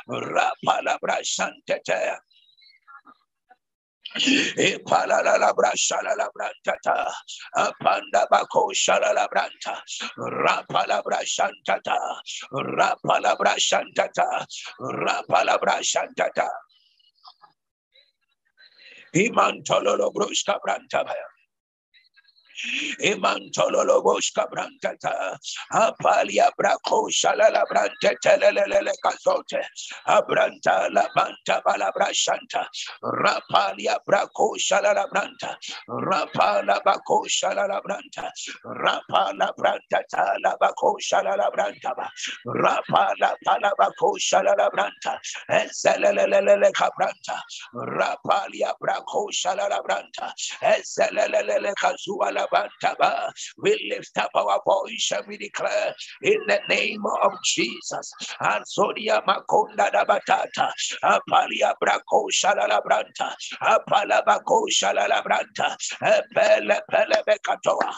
Rapala 0.08 0.98
brashantete. 1.02 1.90
E 1.90 2.33
Eh, 4.14 4.78
palala 4.86 5.34
la 5.38 5.52
brasha 5.52 5.98
la 6.02 6.28
brantata, 6.30 7.10
apanda 7.56 8.24
bako 8.30 8.70
shala 8.72 9.12
la 9.12 9.26
branta, 9.26 9.74
rapala 10.16 11.02
brashantata, 11.02 11.98
ah, 11.98 12.22
rapala 12.52 13.34
brashantata, 13.36 14.46
rapala 14.78 15.58
brashantata. 15.58 16.48
Imantolo 19.16 20.12
bruska 20.14 20.58
branta 20.64 21.04
baya. 21.04 21.33
Imantololo 23.00 24.02
boshka 24.04 24.46
brantata. 24.50 25.38
Apalia 25.72 26.50
brako 26.58 27.08
shalala 27.10 27.64
brante 27.70 28.16
telelele 28.24 28.92
kazote. 29.04 29.62
Abranta 30.08 30.88
la 30.92 31.08
banta 31.16 31.62
balabra 31.66 32.08
shanta. 32.12 32.66
Rapalia 33.04 33.98
brako 34.08 34.56
shalala 34.58 35.06
branta. 35.12 35.56
Rapala 35.88 36.80
bako 36.84 37.26
shalala 37.28 37.80
branta. 37.84 38.30
Rapala 38.64 39.50
branta 39.58 40.00
tala 40.10 40.56
bako 40.60 40.96
shalala 41.00 41.50
branta. 41.54 41.92
Rapala 42.46 43.34
pala 43.44 43.72
bako 43.78 44.16
shalala 44.18 44.70
branta. 44.72 45.18
Ezelelelele 45.50 46.72
kabranta. 46.72 47.38
Rapalia 47.74 48.72
brako 48.80 49.28
shalala 49.32 49.82
branta. 49.84 50.32
Ezelelelele 50.62 51.74
kazuala 51.76 52.43
we 53.62 53.90
lift 53.96 54.16
up 54.18 54.30
our 54.34 54.60
voice 54.66 55.12
and 55.16 55.26
we 55.28 55.38
declare 55.38 55.94
in 56.22 56.38
the 56.48 56.60
name 56.68 57.02
of 57.22 57.32
Jesus. 57.44 58.12
Ansonia 58.40 59.22
Makonda 59.26 59.90
da 59.92 60.04
Batata, 60.04 60.70
Apalia 61.04 61.74
Braco 61.82 62.28
Shalala 62.32 62.80
Branta, 62.84 63.34
Apala 63.62 64.22
Baco 64.26 64.64
Shalala 64.70 65.22
Branta, 65.24 65.76
Pele 66.34 66.80
Pele 66.90 67.22
Becatoa, 67.28 67.92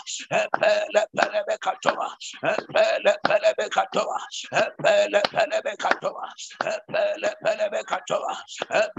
Pele 0.60 1.06
Pele 1.16 1.42
Becatoa, 1.48 2.10
Pele 2.72 3.14
Pele 3.26 3.54
Becatoa, 3.58 4.18
Pele 4.82 5.22
Pele 5.32 5.62
Becatoa, 5.64 6.28
Pele 6.88 7.34
Pele 7.44 7.70
Becatoa, 7.72 8.36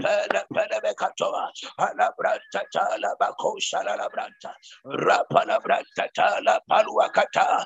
Pele 0.00 0.42
Pele 0.54 0.80
Becatoa, 0.84 1.50
Alabranta 1.80 2.62
Tala 2.72 3.14
Baco 3.20 3.54
Shalala 3.60 4.08
Branta, 4.10 4.52
Rapa 4.86 5.37
palabra 5.38 5.78
branta 5.78 6.10
tala 6.14 6.60
paluakata 6.68 7.64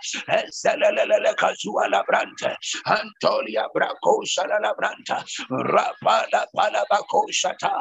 zelelele 0.53 1.35
kazua 1.37 1.89
la 1.89 2.03
branta 2.05 2.57
antolia 2.85 3.65
brako 3.75 4.21
shala 4.25 4.61
la 4.61 4.75
rapala 5.51 6.45
pala 6.55 6.85
bako 6.91 7.25
shata 7.33 7.73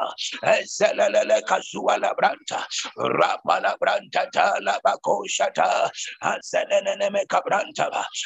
zelelele 0.64 1.42
kazua 1.44 2.00
la 2.00 2.14
branta 2.14 2.64
rapala 2.96 3.76
branta 3.80 4.30
tala 4.32 4.80
bako 4.84 5.24
shata 5.28 5.90
zelelele 6.40 7.12
me 7.12 7.24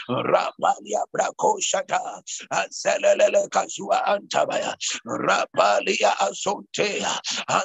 rapalia 0.08 1.02
brako 1.12 1.58
shata 1.60 2.22
zelelele 2.70 3.48
kazua 3.50 4.06
antabaya 4.06 4.74
rapalia 5.04 6.14
azontea 6.20 7.10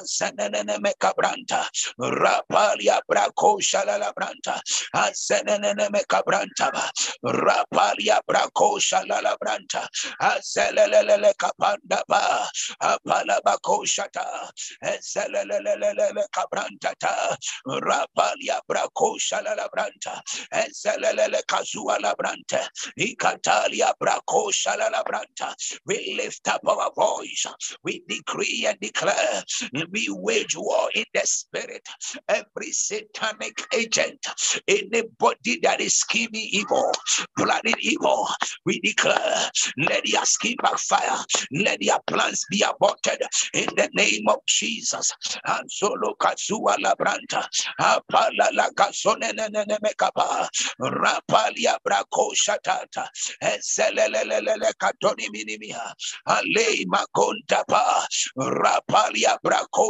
zelelele 0.02 0.80
me 0.82 0.92
kabranta 0.98 1.62
rapalia 1.98 3.00
brako 3.08 3.60
shala 3.60 3.91
la 3.98 4.12
branta 4.12 4.60
asenene 4.94 5.74
ah, 5.78 5.88
me 5.90 6.02
kabranta 6.08 6.70
rapalia 7.24 8.20
shala 8.80 9.22
la 9.22 9.36
branta 9.36 9.86
aselelele 10.20 11.28
ah, 11.28 11.32
kapanda 11.38 12.02
ba 12.08 12.48
ah, 12.80 12.98
bako 13.44 13.84
shata. 13.84 14.50
Eh, 14.82 14.98
aselelele 14.98 16.24
kabranta 16.34 16.92
ta. 16.98 17.36
Rapalia 17.66 18.60
shala 19.18 19.56
la 19.56 19.68
branta 19.68 20.20
aselelele 20.52 21.38
eh, 21.38 21.42
kazua 21.48 22.00
la 22.00 22.14
branta 22.14 22.68
ikatalia 22.98 23.92
brako 24.00 24.50
shala 24.52 24.90
la 24.90 25.02
branta 25.02 25.54
we 25.86 26.14
lift 26.16 26.46
up 26.48 26.60
our 26.66 26.90
voice. 26.94 27.46
We 27.82 28.02
decree 28.08 28.66
and 28.68 28.78
declare. 28.80 29.42
We 29.90 30.08
wage 30.10 30.56
war 30.56 30.88
in 30.94 31.04
the 31.14 31.22
spirit. 31.24 31.86
Every 32.28 32.72
satanic 32.72 33.56
agent, 33.82 34.26
anybody 34.68 35.60
that 35.62 35.80
is 35.80 35.94
scheming 35.96 36.48
evil, 36.52 36.92
planning 37.38 37.74
evil, 37.80 38.28
we 38.66 38.80
declare, 38.80 39.50
let 39.78 40.02
their 40.10 40.24
scheme 40.26 40.56
backfire, 40.62 41.18
let 41.52 41.80
their 41.80 41.98
plans 42.06 42.44
be 42.50 42.62
aborted 42.62 43.22
in 43.54 43.66
the 43.76 43.88
name 43.94 44.28
of 44.28 44.38
Jesus. 44.48 45.12
And 45.46 45.70
solo 45.70 46.14
kazua 46.20 46.76
labranta, 46.78 47.46
apala 47.80 48.50
rapalia 50.80 51.78
brako 51.86 52.32
shatata, 52.34 53.08
katoni 54.80 55.28
minimia, 55.32 55.94
ale 56.28 56.84
makonta 56.86 57.64
pa, 57.68 58.06
rapalia 58.38 59.38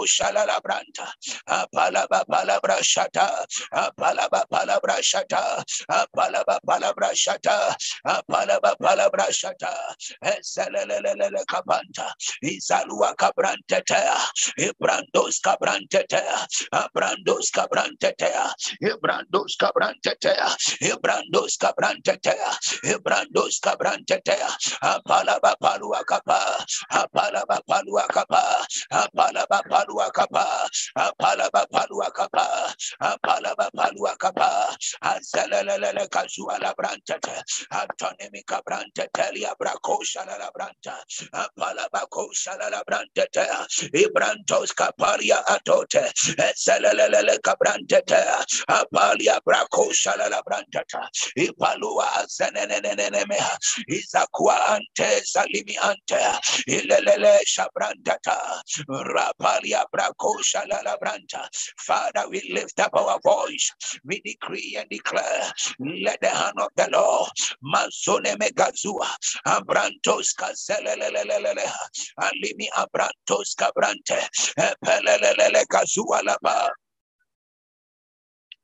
Shalalabranta, 0.06 1.06
apala 1.48 2.06
palaba 3.96 4.44
palabra 4.50 4.96
shata, 5.02 5.64
palaba 6.14 6.58
palabra 6.66 7.10
shata, 7.14 7.74
palaba 8.30 8.74
palabra 8.80 9.26
shata, 9.32 9.72
eselelelele 10.22 11.42
kabanta, 11.48 12.06
izalua 12.42 13.14
kabrantetea, 13.16 14.16
ibrandos 14.58 15.40
kabrantetea, 15.42 16.46
abrandos 16.72 17.50
kabrantetea, 17.50 18.44
ibrandos 18.82 19.56
kabrantetea, 19.58 20.48
ibrandos 20.82 21.56
kabrantetea, 21.58 22.50
ibrandos 22.84 23.60
kabrantetea, 23.60 24.50
palaba 25.06 25.54
palua 25.60 26.02
kapa, 26.06 26.64
palaba 27.14 27.58
palua 27.68 28.06
kapa, 28.08 28.66
palaba 29.16 29.60
palua 29.68 30.10
kapa, 30.12 30.68
palaba 31.18 31.66
palua 31.72 32.10
kapa, 32.14 32.74
apalaba 33.00 33.68
palua 33.74 34.16
kapa, 34.18 34.76
azelelele 35.02 36.08
kazua 36.10 36.58
la 36.60 36.74
branta, 36.74 37.18
antonimi 37.70 38.42
kabranta 38.46 39.06
telia 39.14 39.54
brakosha 39.60 40.26
la 40.26 40.50
branta, 40.54 40.96
apalaba 41.32 42.06
kosha 42.10 42.56
la 42.58 42.82
branta, 42.84 43.26
ibrantos 43.94 44.72
kaparia 44.74 45.42
atote, 45.48 46.04
ezelelele 46.38 47.38
kabranta, 47.42 48.02
apalia 48.68 49.40
brakosha 49.46 50.16
la 50.18 50.42
branta, 50.42 50.84
ipalua 51.38 52.26
zeneneneneme, 52.28 53.38
izakua 53.88 54.76
ante 54.76 55.22
salimi 55.24 55.76
ante, 55.82 56.20
ilelele 56.68 57.40
shabrantata, 57.46 58.62
rapalia 58.88 59.84
brakosha 59.94 60.66
la 60.68 60.96
branta, 60.98 61.48
Father, 61.78 62.24
we 62.30 62.42
lift 62.52 62.78
up 62.80 62.90
our 62.94 63.18
voice. 63.24 63.61
We 64.04 64.20
decree 64.24 64.76
and 64.78 64.88
declare, 64.90 65.52
let 65.80 66.20
the 66.20 66.28
hand 66.30 66.54
of 66.60 66.70
the 66.76 66.88
Lord, 66.92 67.30
Masone 67.64 68.36
Megazua, 68.38 69.08
Abrantos 69.46 70.34
Caselelelelele, 70.38 71.70
Alimi 72.20 72.68
Abrantos 72.76 73.54
Cabrante, 73.58 74.28
Pelelele 74.84 75.64
Kazua 75.70 76.22
Laba. 76.24 76.70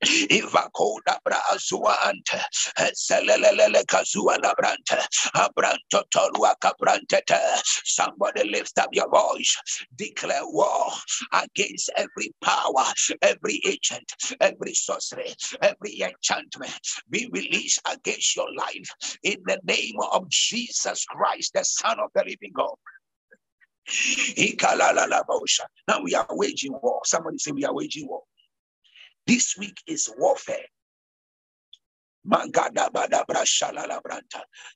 Ivakoda 0.04 1.18
brazua 1.24 1.96
ante 2.06 2.40
selelele 2.94 3.84
kazua 3.86 4.38
labrante 4.38 4.96
abranto 5.34 6.04
tolua 6.10 6.54
kabrante 6.60 7.20
somebody 7.84 8.44
lift 8.48 8.78
up 8.78 8.88
your 8.92 9.10
voice 9.10 9.56
declare 9.96 10.42
war 10.44 10.92
against 11.32 11.90
every 11.96 12.32
power 12.42 12.92
every 13.22 13.60
agent 13.66 14.12
every 14.40 14.72
sorcery 14.72 15.34
every 15.62 16.00
enchantment 16.02 16.78
be 17.10 17.28
released 17.32 17.80
against 17.92 18.36
your 18.36 18.48
life 18.54 19.18
in 19.24 19.42
the 19.46 19.58
name 19.64 19.96
of 20.12 20.28
Jesus 20.28 21.04
Christ 21.06 21.54
the 21.54 21.64
son 21.64 21.98
of 21.98 22.10
the 22.14 22.24
living 22.24 22.52
God 22.54 22.76
now 25.88 26.02
we 26.02 26.14
are 26.14 26.26
waging 26.30 26.72
war. 26.72 27.00
Somebody 27.04 27.38
say 27.38 27.52
we 27.52 27.64
are 27.64 27.74
waging 27.74 28.06
war. 28.06 28.22
This 29.28 29.56
week 29.58 29.78
is 29.86 30.10
warfare. 30.16 30.64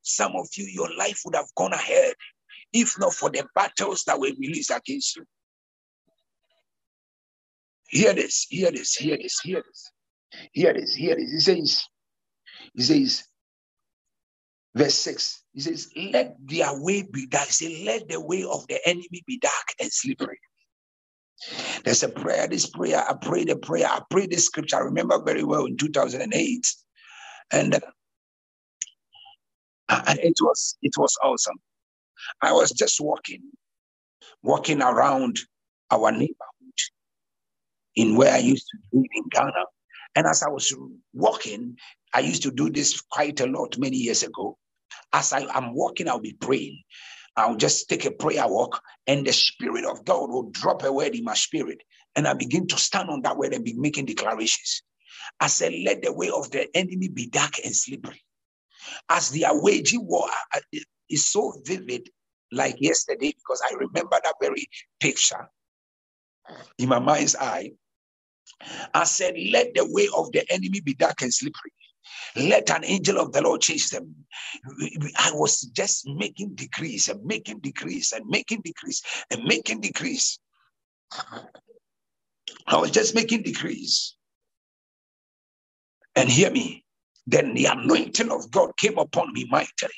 Some 0.03 0.37
of 0.37 0.49
you, 0.57 0.65
your 0.67 0.95
life 0.95 1.23
would 1.25 1.35
have 1.35 1.49
gone 1.57 1.73
ahead 1.73 2.13
if 2.71 2.99
not 2.99 3.15
for 3.15 3.31
the 3.31 3.47
battles 3.55 4.05
that 4.05 4.21
were 4.21 4.31
released 4.39 4.71
against 4.71 5.17
you. 5.17 5.25
Hear 7.89 8.13
this, 8.13 8.47
hear 8.51 8.71
this, 8.71 8.95
hear 8.95 9.17
this, 9.17 9.41
hear 9.41 9.63
this, 9.67 9.91
hear 10.53 10.75
this, 10.75 10.95
hear 10.95 11.17
this. 11.17 11.33
He 11.33 11.41
says, 11.41 11.85
he 12.75 12.83
says, 12.83 13.25
verse 14.75 14.95
6, 14.95 15.45
he 15.55 15.61
says, 15.61 15.89
Let 15.97 16.37
their 16.41 16.79
way 16.79 17.03
be 17.11 17.27
dark. 17.27 17.47
He 17.47 17.53
says, 17.53 17.83
Let 17.85 18.09
the 18.09 18.21
way 18.21 18.45
of 18.45 18.67
the 18.67 18.87
enemy 18.87 19.23
be 19.27 19.39
dark 19.39 19.75
and 19.81 19.91
slippery. 19.91 20.41
There's 21.85 22.03
a 22.03 22.09
prayer, 22.09 22.47
this 22.49 22.67
prayer, 22.67 23.05
I 23.09 23.15
prayed 23.15 23.51
a 23.51 23.57
prayer, 23.57 23.87
I 23.87 24.01
prayed 24.11 24.31
this 24.31 24.47
scripture, 24.47 24.77
I 24.77 24.81
remember 24.81 25.23
very 25.23 25.45
well 25.45 25.67
in 25.67 25.77
2008. 25.77 26.67
And, 27.53 27.75
uh, 29.89 30.03
and 30.07 30.19
it 30.21 30.35
was 30.41 30.77
it 30.83 30.93
was 30.97 31.17
awesome. 31.23 31.57
I 32.41 32.53
was 32.53 32.71
just 32.71 33.01
walking, 33.01 33.43
walking 34.43 34.83
around 34.83 35.41
our 35.91 36.13
neighborhood 36.13 36.37
in 37.97 38.17
where 38.17 38.33
I 38.33 38.39
used 38.39 38.67
to 38.73 38.99
live 38.99 39.07
in 39.15 39.25
Ghana. 39.31 39.65
And 40.15 40.27
as 40.27 40.43
I 40.43 40.49
was 40.51 40.75
walking, 41.13 41.77
I 42.15 42.21
used 42.21 42.43
to 42.43 42.51
do 42.51 42.71
this 42.71 43.01
quite 43.01 43.41
a 43.41 43.47
lot 43.47 43.79
many 43.79 43.97
years 43.97 44.23
ago. 44.23 44.59
As 45.13 45.33
I, 45.33 45.47
am 45.57 45.75
walking, 45.75 46.09
I'll 46.09 46.21
be 46.21 46.35
praying. 46.35 46.83
I'll 47.37 47.57
just 47.57 47.89
take 47.89 48.05
a 48.05 48.11
prayer 48.11 48.47
walk, 48.49 48.81
and 49.07 49.27
the 49.27 49.33
Spirit 49.33 49.85
of 49.85 50.05
God 50.05 50.31
will 50.31 50.51
drop 50.51 50.85
a 50.85 50.93
word 50.93 51.15
in 51.15 51.25
my 51.25 51.35
spirit. 51.35 51.83
And 52.17 52.29
I 52.29 52.35
begin 52.35 52.67
to 52.69 52.79
stand 52.79 53.11
on 53.11 53.23
that 53.23 53.39
word 53.39 53.55
and 53.55 53.65
be 53.65 53.75
making 53.75 54.07
declarations. 54.07 54.83
I 55.41 55.49
said, 55.49 55.73
Let 55.85 56.03
the 56.03 56.13
way 56.13 56.31
of 56.31 56.51
the 56.51 56.69
enemy 56.77 57.09
be 57.09 57.29
dark 57.29 57.55
and 57.65 57.75
slippery. 57.75 58.23
As 59.09 59.31
they 59.31 59.45
are 59.45 59.61
waging 59.63 60.07
war, 60.07 60.29
is 61.11 61.27
so 61.27 61.55
vivid 61.67 62.09
like 62.53 62.77
yesterday 62.81 63.33
because 63.37 63.63
I 63.71 63.75
remember 63.75 64.19
that 64.23 64.35
very 64.41 64.67
picture 65.01 65.49
in 66.79 66.89
my 66.89 66.99
mind's 66.99 67.37
eye. 67.37 67.73
I 68.95 69.05
said, 69.05 69.35
Let 69.51 69.75
the 69.75 69.87
way 69.91 70.09
of 70.17 70.33
the 70.33 70.45
enemy 70.53 70.81
be 70.81 70.95
dark 70.95 71.23
and 71.23 71.33
slippery. 71.33 71.73
Let 72.37 72.71
an 72.71 72.85
angel 72.85 73.19
of 73.19 73.33
the 73.33 73.43
Lord 73.43 73.61
chase 73.61 73.91
them. 73.91 74.15
I 75.19 75.31
was 75.35 75.61
just 75.61 76.07
making 76.07 76.55
decrees 76.55 77.09
and 77.09 77.25
making 77.25 77.61
decrees 77.61 78.13
and 78.13 78.25
making 78.27 78.63
decrees 78.63 79.03
and 79.31 79.45
making 79.45 79.81
decrees. 79.81 80.39
I 82.67 82.77
was 82.77 82.91
just 82.91 83.15
making 83.15 83.43
decrees. 83.43 84.17
And 86.17 86.29
hear 86.29 86.51
me. 86.51 86.85
Then 87.27 87.55
the 87.55 87.67
anointing 87.67 88.31
of 88.31 88.51
God 88.51 88.73
came 88.77 88.99
upon 88.99 89.33
me 89.33 89.47
mightily. 89.51 89.93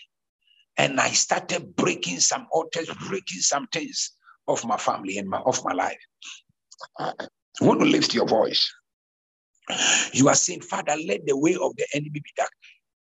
And 0.76 1.00
I 1.00 1.10
started 1.10 1.76
breaking 1.76 2.20
some 2.20 2.46
altars, 2.52 2.90
breaking 3.08 3.40
some 3.40 3.66
things 3.68 4.12
of 4.48 4.64
my 4.64 4.76
family 4.76 5.18
and 5.18 5.28
my 5.28 5.38
of 5.38 5.64
my 5.64 5.72
life. 5.72 5.98
I 6.98 7.12
want 7.60 7.80
lift 7.80 8.14
your 8.14 8.26
voice. 8.26 8.72
You 10.12 10.28
are 10.28 10.34
saying, 10.34 10.62
Father, 10.62 10.96
let 11.06 11.26
the 11.26 11.36
way 11.36 11.56
of 11.60 11.74
the 11.76 11.86
enemy 11.94 12.20
be 12.20 12.30
dark. 12.36 12.50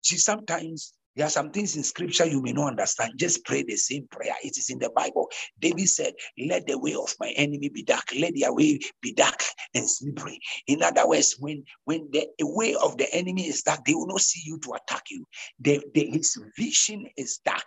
See, 0.01 0.17
sometimes 0.17 0.93
there 1.15 1.27
are 1.27 1.29
some 1.29 1.51
things 1.51 1.75
in 1.75 1.83
scripture 1.83 2.25
you 2.25 2.41
may 2.41 2.53
not 2.53 2.69
understand. 2.69 3.13
Just 3.17 3.45
pray 3.45 3.63
the 3.63 3.75
same 3.75 4.07
prayer. 4.09 4.33
It 4.43 4.57
is 4.57 4.69
in 4.69 4.79
the 4.79 4.89
Bible. 4.89 5.29
David 5.59 5.87
said, 5.87 6.13
Let 6.37 6.65
the 6.65 6.77
way 6.77 6.95
of 6.95 7.13
my 7.19 7.29
enemy 7.35 7.69
be 7.69 7.83
dark. 7.83 8.05
Let 8.17 8.33
their 8.35 8.53
way 8.53 8.79
be 9.01 9.13
dark 9.13 9.43
and 9.75 9.89
slippery. 9.89 10.39
In 10.67 10.81
other 10.81 11.07
words, 11.07 11.35
when, 11.39 11.63
when 11.85 12.09
the 12.11 12.27
way 12.41 12.75
of 12.75 12.97
the 12.97 13.13
enemy 13.13 13.47
is 13.47 13.61
dark, 13.61 13.85
they 13.85 13.93
will 13.93 14.07
not 14.07 14.21
see 14.21 14.41
you 14.43 14.57
to 14.59 14.73
attack 14.73 15.03
you. 15.11 15.25
The, 15.59 15.81
the, 15.93 16.07
his 16.07 16.37
vision 16.57 17.05
is 17.15 17.39
dark. 17.45 17.65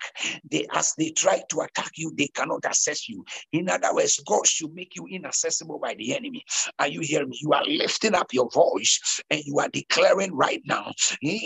They, 0.51 0.67
as 0.73 0.95
they 0.99 1.11
try 1.11 1.43
to 1.51 1.61
attack 1.61 1.93
you, 1.97 2.13
they 2.17 2.29
cannot 2.29 2.65
access 2.65 3.09
you. 3.09 3.25
In 3.53 3.69
other 3.71 3.95
words, 3.95 4.21
God 4.27 4.47
should 4.47 4.75
make 4.75 4.97
you 4.97 5.07
inaccessible 5.07 5.79
by 5.79 5.95
the 5.95 6.17
enemy. 6.17 6.45
Are 6.81 6.89
you 6.89 7.01
hearing 7.01 7.29
me? 7.29 7.39
You 7.41 7.53
are 7.53 7.65
lifting 7.65 8.15
up 8.15 8.33
your 8.33 8.49
voice 8.51 9.21
and 9.31 9.41
you 9.45 9.59
are 9.61 9.69
declaring 9.69 10.35
right 10.35 10.63
now, 10.67 10.93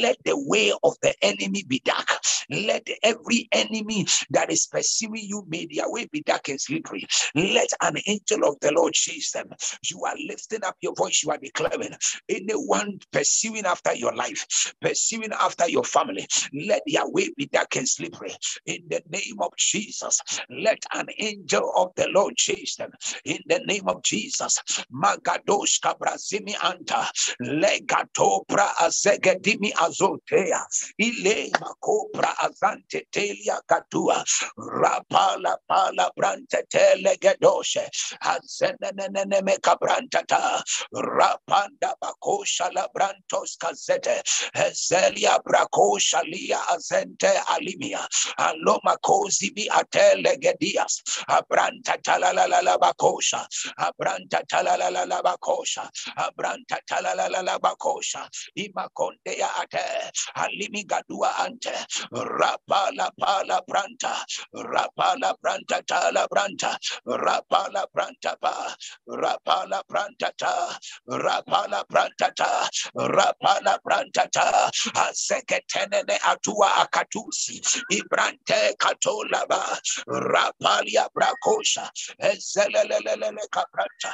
let 0.00 0.16
the 0.24 0.42
way 0.48 0.72
of 0.82 0.94
the 1.02 1.14
enemy 1.22 1.64
be 1.66 1.80
dark 1.84 1.89
dark. 1.90 2.09
Let 2.50 2.87
every 3.03 3.48
enemy 3.53 4.07
that 4.31 4.50
is 4.50 4.66
pursuing 4.66 5.24
you, 5.24 5.44
may 5.48 5.66
their 5.66 5.90
way 5.90 6.07
be 6.11 6.22
dark 6.22 6.48
and 6.48 6.61
slippery. 6.61 7.07
Let 7.35 7.68
an 7.81 7.96
angel 8.07 8.48
of 8.48 8.57
the 8.61 8.72
Lord 8.72 8.94
chase 8.94 9.33
them. 9.33 9.50
You 9.88 10.05
are 10.05 10.16
lifting 10.26 10.64
up 10.64 10.76
your 10.81 10.94
voice, 10.94 11.22
you 11.22 11.31
are 11.31 11.38
declaring 11.38 11.94
anyone 12.29 12.98
pursuing 13.12 13.66
after 13.66 13.94
your 13.94 14.14
life, 14.14 14.74
pursuing 14.81 15.33
after 15.33 15.68
your 15.68 15.85
family, 15.85 16.26
let 16.53 16.83
their 16.87 17.09
way 17.09 17.31
be 17.37 17.46
dark 17.46 17.76
and 17.76 17.88
slippery. 17.88 18.33
In 18.66 18.83
the 18.88 19.03
name 19.11 19.40
of 19.40 19.50
Jesus, 19.57 20.20
let 20.48 20.83
an 20.94 21.07
angel 21.18 21.72
of 21.76 21.90
the 21.96 22.09
Lord 22.12 22.37
chase 22.37 22.76
them. 22.76 22.90
In 23.24 23.38
the 23.46 23.61
name 23.61 23.88
of 23.88 24.03
Jesus, 24.03 24.59
Magadosh 24.92 25.81
Kabrazimi 25.81 26.55
Anta, 26.57 27.07
Legato 27.40 28.44
Pra 28.48 28.68
Azegedimi 28.81 29.72
Azotea, 29.72 30.61
Ile 30.98 31.50
copra 31.80 32.34
azante 32.44 33.02
telia 33.12 33.60
katua. 33.68 34.24
Rapala 34.58 35.56
pala 35.68 36.10
brante 36.16 36.62
tele 36.70 37.16
gedoshe. 37.20 37.88
Azenene 38.22 39.42
me 39.44 39.56
kabranta 39.58 40.22
ta 40.28 40.62
rapanda 40.94 41.94
bakosha 42.02 42.70
la 42.74 42.88
brantos 42.94 43.56
kazete. 43.58 44.22
Ezelia 44.56 45.38
brakosha 45.44 46.22
lia 46.24 46.58
azente 46.72 47.32
alimia. 47.50 48.06
Aloma 48.38 48.96
kozi 49.02 49.50
bi 49.54 49.68
atele 49.70 50.38
gedias. 50.40 51.02
Abranta 51.28 51.96
talala 52.02 52.48
la 52.48 52.78
bakosha. 52.78 53.46
Abranta 53.78 54.42
talala 54.50 54.90
la 54.92 55.22
bakosha. 55.22 55.88
Abranta 56.18 56.78
talala 56.90 57.28
la 57.44 57.58
bakosha 57.58 58.28
imakonde 58.56 59.38
ya 59.38 59.48
ate. 59.62 60.12
Alimi 60.36 60.84
gadua 60.86 61.38
ante 61.44 61.69
rapala 62.12 63.11
pala 63.20 63.62
branta 63.68 64.14
rapala 64.54 65.35
branta 65.42 65.83
tala 65.87 66.26
branta 66.30 66.78
rapala 67.06 67.87
branta 67.94 68.37
pa 68.42 68.74
rapala 69.09 69.83
branta 69.88 70.30
ta 70.38 70.78
rapala 71.09 71.85
branta 71.90 72.30
ta 72.37 72.68
rapala 72.96 73.78
branta 73.85 74.28
ta. 74.33 74.70
Aseketenene 74.94 76.18
atua 76.24 76.68
akatusi 76.85 77.61
ibrante 77.90 78.74
katolaba 78.78 79.62
rapalia 80.09 81.09
brakosha 81.14 81.90
ezelelelele 82.20 83.44
kabranta 83.52 84.12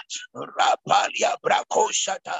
rapalia 0.58 1.36
brakosha 1.42 2.16
ta 2.24 2.38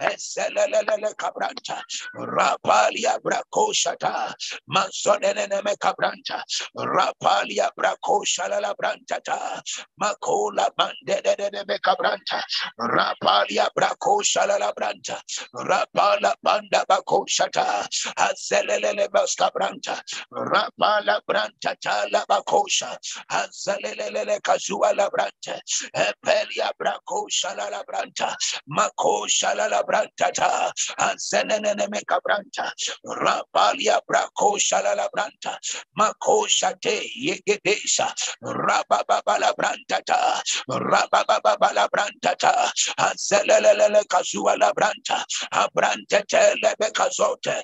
ezelelelele 0.00 1.14
kabranta 1.16 1.82
rapalia 2.14 3.18
brakosha 3.24 3.96
ta 3.98 4.34
Masonene 4.70 5.48
cabranta, 5.78 6.42
Rapalia 6.76 7.70
Braco 7.78 8.24
Shalala 8.24 8.74
Brantata, 8.76 9.60
Macola 10.00 10.68
Bandede 10.78 11.36
de 11.36 11.78
Cabranta, 11.80 12.42
Rapalia 12.80 13.68
Braco 13.76 14.22
Shalala 14.22 14.72
Branta, 14.74 15.20
Rapala 15.54 16.34
Banda 16.42 16.84
Baco 16.88 17.24
Shata, 17.28 17.86
Azelele 18.18 19.08
Bascabranta, 19.08 20.00
Rapala 20.32 21.20
Branta 21.28 21.74
Tala 21.80 22.24
Bacosha, 22.28 22.96
Azelele 23.30 24.40
Cazuala 24.42 25.10
Branta, 25.10 25.60
Epelia 25.94 26.70
Braco 26.80 27.26
Shalala 27.30 27.82
Branta, 27.86 28.34
Maco 28.68 29.26
Shalala 29.26 29.82
Brantata, 29.84 30.72
Azenene 30.98 31.76
Cabranta, 32.06 32.72
Rapalia 33.06 34.00
Braco 34.08 34.47
shalala 34.56 35.08
branta 35.14 35.58
makosha 35.98 36.72
te 36.80 37.10
yegedesha 37.26 38.08
rabababala 38.42 39.52
branta 39.58 40.00
ta 40.06 40.42
rabababala 40.70 41.88
branta 41.90 42.34
ta 42.38 42.70
azelelele 42.98 44.02
kazua 44.08 44.56
la 44.58 44.72
branta 44.72 45.24
abranta 45.52 46.22
tele 46.28 46.74
bekazote 46.80 47.62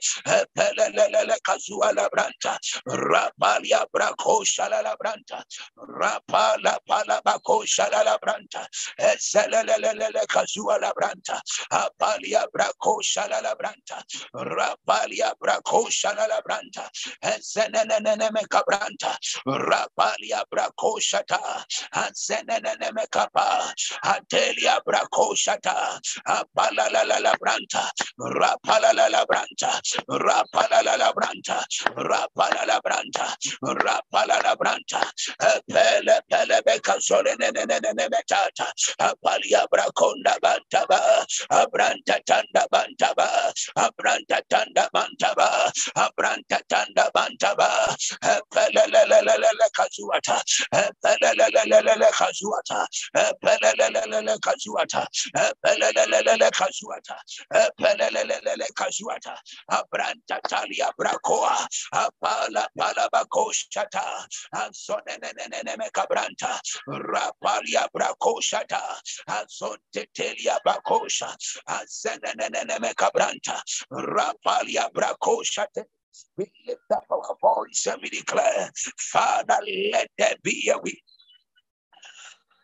pelelele 0.56 1.36
kazua 1.46 1.92
la 1.94 2.08
branta 2.10 2.58
rabalia 2.88 3.86
brako 3.92 4.44
shalala 4.44 4.96
branta 5.00 5.42
rapala 6.00 6.78
pala 6.88 7.20
bako 7.24 7.64
shalala 7.66 8.18
branta 8.22 8.66
ezelelele 8.98 10.26
kazua 10.28 10.78
la 10.80 10.92
branta 10.94 11.40
apalia 11.72 12.44
brako 12.52 12.98
shalala 13.02 13.54
branta 13.56 14.02
rabalia 14.34 15.32
brako 15.40 15.86
shalala 15.90 16.40
branta 16.46 16.73
branta 16.74 16.90
zenenene 17.40 18.42
kabranta 18.48 19.16
rapalia 19.46 20.42
brakoshata 20.50 21.38
zenenene 22.12 23.06
kapa 23.10 23.72
atelia 24.04 24.80
brakoshata 24.86 26.00
apala 26.26 26.90
la 26.92 27.02
la 27.04 27.18
la 27.18 27.34
branta 27.40 27.90
rapala 28.18 28.92
la 28.94 29.08
la 29.08 29.24
branta 29.26 29.80
rapala 30.08 30.82
la 30.84 30.96
la 30.96 31.12
branta 31.12 31.64
rapala 31.96 32.66
la 32.66 32.80
branta 32.80 33.36
rapala 33.62 34.42
la 34.42 34.54
branta 34.56 35.00
pele 35.68 36.20
pele 36.30 36.60
beka 36.66 37.00
sole 37.00 37.34
nene 37.38 37.64
nene 37.66 38.08
metata 38.08 38.72
apalia 39.00 39.66
brakonda 39.70 40.36
bantaba 40.42 41.24
abranta 41.50 42.18
tanda 42.26 42.66
bantaba 42.70 43.52
abranta 43.76 44.40
tanda 44.48 44.88
bantaba 44.92 45.70
abranta 45.96 46.60
tanda 46.68 47.10
bantaba 47.14 47.96
pelelelelele 48.52 49.68
kazuata. 49.76 50.42
Pelelelelele 51.04 52.10
kazuata. 52.12 52.86
Pelelelelele 53.42 54.38
kazuata. 54.40 55.06
Pelelelelele 55.64 56.50
kazuata. 56.52 57.16
Pelelelelele 57.80 58.66
kazuata. 58.76 59.34
Abranta 59.70 60.40
talia 60.48 60.90
brakoa. 60.98 61.68
Apala 61.94 62.68
pala 62.78 63.08
bakoshata. 63.12 64.26
Ansonenenene 64.54 65.90
kabranta. 65.92 66.60
Rapalia 66.88 67.88
brakoshata. 67.94 68.80
Ansontetelia 69.28 70.58
bakosha. 70.66 71.36
Azenenenene 71.68 72.94
kabranta. 72.94 73.62
Rapalia 73.92 74.90
brakoshate 74.94 75.84
we 76.36 76.50
lift 76.66 76.80
up 76.92 77.04
our 77.10 77.36
voice 77.40 77.86
and 77.90 78.00
we 78.02 78.10
declare, 78.10 78.70
Father, 78.98 79.58
let 79.92 80.08
there 80.18 80.36
be 80.42 80.70
a 80.74 80.78
week 80.78 81.02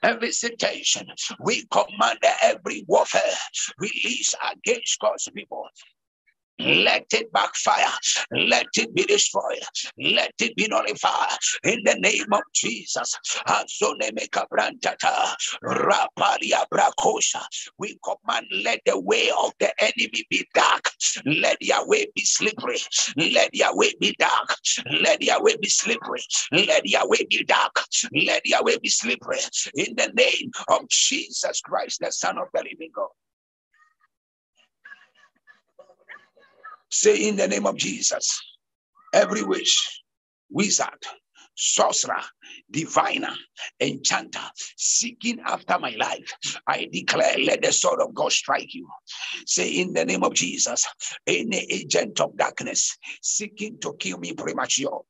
a 0.03 0.19
visitation. 0.19 1.07
We 1.41 1.67
command 1.71 2.19
every 2.43 2.85
warfare 2.89 3.21
release 3.79 4.35
against 4.53 4.99
God's 5.01 5.29
people. 5.35 5.67
Let 6.61 7.07
it 7.13 7.33
backfire. 7.33 7.93
Let 8.33 8.67
it 8.77 8.95
be 8.95 9.05
destroyed. 9.05 9.63
Let 9.99 10.33
it 10.41 10.57
be 10.57 10.69
nullified 10.69 11.39
in 11.65 11.81
the 11.85 11.95
name 11.95 12.33
of 12.33 12.43
Jesus. 12.55 13.17
We 17.79 17.99
command, 18.05 18.47
let 18.65 18.81
the 18.87 19.01
way 19.01 19.31
of 19.43 19.53
the 19.59 19.73
enemy 19.83 20.27
be 20.29 20.47
dark. 20.55 20.91
Let 21.25 21.59
their 21.61 21.87
way 21.87 22.07
be 22.15 22.23
slippery. 22.25 22.79
Let 23.17 23.51
their 23.53 23.75
way 23.75 23.93
be 24.01 24.15
dark. 24.19 24.55
Let 25.01 25.21
their 25.21 25.43
way 25.43 25.57
be 25.61 25.69
slippery. 25.69 26.21
Let 26.53 26.83
their 26.85 27.07
way 27.07 27.27
be 27.29 27.45
dark. 27.45 27.73
Let 28.15 28.43
their 28.49 28.63
way 28.63 28.79
be 28.79 28.89
slippery. 28.89 29.39
In 29.75 29.95
the 29.97 30.11
name 30.15 30.51
of 30.69 30.89
Jesus 30.89 31.61
Christ, 31.61 32.01
the 32.01 32.13
Son 32.13 32.39
of 32.39 32.49
the 32.53 32.63
living 32.63 32.91
God. 32.95 33.09
Say 36.91 37.29
in 37.29 37.37
the 37.37 37.49
name 37.49 37.67
of 37.67 37.77
Jesus, 37.77 38.43
every 39.15 39.43
witch, 39.43 40.03
wizard, 40.51 40.89
sorcerer, 41.57 42.23
diviner, 42.71 43.35
enchanter, 43.81 44.41
seeking 44.77 45.41
after 45.47 45.79
my 45.79 45.95
life. 45.99 46.35
I 46.67 46.89
declare, 46.91 47.39
let 47.39 47.63
the 47.63 47.73
sword 47.73 48.01
of 48.01 48.15
God 48.15 48.33
strike 48.33 48.75
you. 48.75 48.89
Say, 49.47 49.69
in 49.69 49.93
the 49.93 50.05
name 50.05 50.25
of 50.25 50.35
Jesus, 50.35 50.87
any 51.27 51.67
agent 51.71 52.21
of 52.21 52.37
darkness 52.37 52.97
seeking 53.23 53.79
to 53.81 53.95
kill 53.99 54.19
me 54.19 54.33
premature 54.33 55.03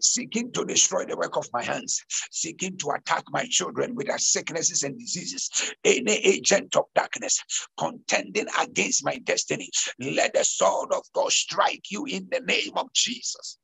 seeking 0.00 0.52
to 0.52 0.64
destroy 0.64 1.04
the 1.04 1.16
work 1.16 1.36
of 1.36 1.46
my 1.52 1.62
hands, 1.62 2.04
seeking 2.30 2.76
to 2.78 2.90
attack 2.90 3.24
my 3.30 3.44
children 3.48 3.94
with 3.94 4.06
their 4.06 4.18
sicknesses 4.18 4.82
and 4.82 4.98
diseases. 4.98 5.50
Any 5.84 6.14
agent 6.16 6.76
of 6.76 6.84
darkness 6.94 7.42
contending 7.78 8.46
against 8.60 9.04
my 9.04 9.18
destiny, 9.18 9.70
let 10.00 10.34
the 10.34 10.44
sword 10.44 10.92
of 10.92 11.02
God 11.12 11.32
strike 11.32 11.90
you 11.90 12.04
in 12.06 12.28
the 12.30 12.40
name 12.40 12.72
of 12.76 12.92
Jesus. 12.92 13.58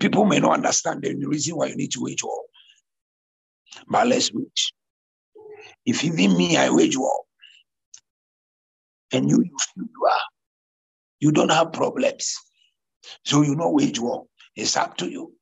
People 0.00 0.24
may 0.24 0.38
not 0.38 0.54
understand 0.54 1.02
the 1.02 1.14
reason 1.26 1.56
why 1.56 1.66
you 1.66 1.76
need 1.76 1.90
to 1.92 2.00
wage 2.02 2.22
war, 2.22 2.42
but 3.88 4.06
let's 4.06 4.32
wage. 4.32 4.72
If 5.86 6.04
even 6.04 6.36
me, 6.36 6.56
I 6.56 6.70
wage 6.70 6.96
war, 6.96 7.22
and 9.12 9.28
you, 9.28 9.42
you 9.42 9.56
feel 9.74 9.84
you 9.84 10.06
are, 10.06 10.26
you 11.20 11.32
don't 11.32 11.52
have 11.52 11.72
problems. 11.72 12.34
So 13.24 13.42
you 13.42 13.54
know 13.54 13.70
wage 13.70 14.00
war. 14.00 14.24
It's 14.56 14.76
up 14.76 14.96
to 14.98 15.10
you. 15.10 15.34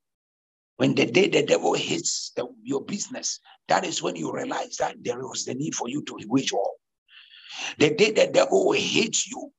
When 0.76 0.94
the 0.94 1.06
day 1.06 1.28
the 1.28 1.44
devil 1.44 1.74
hits 1.74 2.32
the, 2.34 2.46
your 2.62 2.84
business, 2.84 3.40
that 3.68 3.84
is 3.84 4.02
when 4.02 4.16
you 4.16 4.32
realize 4.32 4.76
that 4.78 4.96
there 5.00 5.18
was 5.18 5.44
the 5.44 5.54
need 5.54 5.74
for 5.74 5.88
you 5.88 6.02
to 6.04 6.18
wage 6.26 6.52
war. 6.52 6.70
The 7.78 7.94
day 7.94 8.10
the 8.10 8.26
devil 8.26 8.72
hits 8.72 9.28
you, 9.28 9.52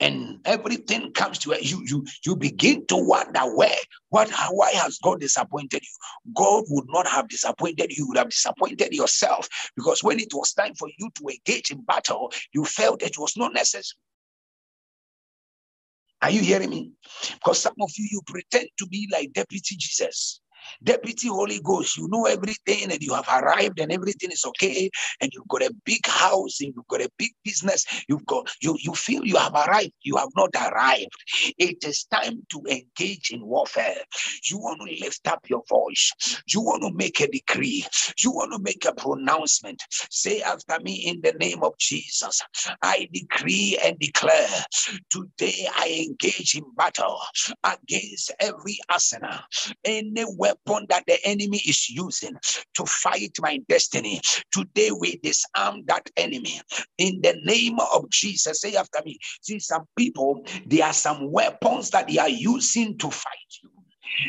and 0.00 0.40
everything 0.44 1.12
comes 1.12 1.38
to 1.38 1.56
you 1.60 1.82
you 1.86 2.04
you 2.24 2.36
begin 2.36 2.86
to 2.86 2.96
wonder 2.96 3.40
where 3.56 3.76
what 4.10 4.30
why 4.50 4.70
has 4.72 4.98
god 4.98 5.20
disappointed 5.20 5.82
you? 5.82 6.34
God 6.34 6.64
would 6.68 6.86
not 6.88 7.06
have 7.06 7.28
disappointed 7.28 7.90
you, 7.90 7.96
you 8.04 8.08
would 8.08 8.18
have 8.18 8.28
disappointed 8.28 8.92
yourself. 8.92 9.48
Because 9.74 10.04
when 10.04 10.20
it 10.20 10.32
was 10.34 10.52
time 10.52 10.74
for 10.74 10.88
you 10.98 11.10
to 11.14 11.28
engage 11.28 11.70
in 11.70 11.82
battle 11.82 12.32
you 12.52 12.64
felt 12.64 13.02
it 13.02 13.18
was 13.18 13.36
not 13.36 13.54
necessary. 13.54 13.98
Are 16.22 16.30
you 16.30 16.40
hearing 16.40 16.70
me? 16.70 16.92
Because 17.32 17.60
some 17.60 17.74
of 17.80 17.90
you 17.96 18.08
you 18.10 18.20
pretend 18.26 18.68
to 18.78 18.86
be 18.86 19.08
like 19.12 19.32
deputy 19.32 19.76
jesus 19.76 20.40
Deputy 20.82 21.28
Holy 21.28 21.60
Ghost, 21.60 21.96
you 21.96 22.08
know 22.08 22.26
everything 22.26 22.90
and 22.90 23.02
you 23.02 23.14
have 23.14 23.28
arrived 23.28 23.80
and 23.80 23.92
everything 23.92 24.30
is 24.30 24.44
okay. 24.46 24.90
And 25.20 25.30
you've 25.32 25.48
got 25.48 25.62
a 25.62 25.74
big 25.84 26.06
house 26.06 26.60
and 26.60 26.72
you've 26.74 26.88
got 26.88 27.00
a 27.02 27.10
big 27.18 27.32
business. 27.44 27.84
You've 28.08 28.26
got 28.26 28.48
you 28.62 28.76
you 28.80 28.94
feel 28.94 29.24
you 29.24 29.36
have 29.36 29.54
arrived. 29.54 29.92
You 30.02 30.16
have 30.16 30.30
not 30.36 30.50
arrived. 30.54 31.10
It 31.58 31.84
is 31.84 32.04
time 32.04 32.46
to 32.50 32.62
engage 32.70 33.30
in 33.30 33.44
warfare. 33.44 33.96
You 34.50 34.58
want 34.58 34.80
to 34.80 35.04
lift 35.04 35.26
up 35.28 35.48
your 35.48 35.62
voice. 35.68 36.12
You 36.48 36.60
want 36.60 36.82
to 36.82 36.92
make 36.94 37.20
a 37.20 37.28
decree. 37.28 37.84
You 38.22 38.32
want 38.32 38.52
to 38.52 38.58
make 38.60 38.84
a 38.86 38.94
pronouncement. 38.94 39.82
Say 40.10 40.42
after 40.42 40.78
me 40.82 40.94
in 41.06 41.20
the 41.22 41.32
name 41.32 41.62
of 41.62 41.76
Jesus. 41.78 42.40
I 42.82 43.08
decree 43.12 43.78
and 43.84 43.98
declare 43.98 44.48
today 45.10 45.68
I 45.76 46.06
engage 46.08 46.56
in 46.56 46.64
battle 46.76 47.18
against 47.64 48.32
every 48.40 48.78
arsenal, 48.88 49.38
any 49.84 50.24
weapon 50.36 50.55
weapon 50.66 50.86
that 50.88 51.04
the 51.06 51.18
enemy 51.24 51.58
is 51.66 51.88
using 51.88 52.36
to 52.74 52.84
fight 52.86 53.36
my 53.40 53.58
destiny. 53.68 54.20
Today 54.52 54.90
we 54.90 55.18
disarm 55.22 55.82
that 55.86 56.08
enemy 56.16 56.60
in 56.98 57.20
the 57.22 57.36
name 57.44 57.78
of 57.94 58.08
Jesus. 58.10 58.60
Say 58.60 58.76
after 58.76 59.00
me. 59.04 59.18
See, 59.42 59.58
some 59.58 59.84
people, 59.96 60.44
there 60.66 60.86
are 60.86 60.92
some 60.92 61.30
weapons 61.30 61.90
that 61.90 62.08
they 62.08 62.18
are 62.18 62.28
using 62.28 62.98
to 62.98 63.10
fight 63.10 63.32
you. 63.62 63.70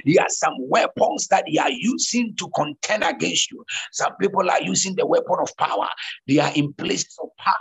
There 0.06 0.21
are 0.21 0.30
some 0.30 0.56
weapons 0.60 1.28
that 1.28 1.45
they 1.52 1.58
are 1.58 1.71
using 1.71 2.36
to 2.36 2.50
contend 2.56 3.04
against 3.04 3.52
you. 3.52 3.65
Some 3.91 4.15
people 4.19 4.50
are 4.50 4.62
using 4.62 4.95
the 4.95 5.06
weapon 5.06 5.38
of 5.41 5.56
power. 5.58 5.88
They 6.28 6.39
are 6.39 6.52
in 6.56 6.73
places 6.73 7.17
of 7.21 7.30
power 7.38 7.54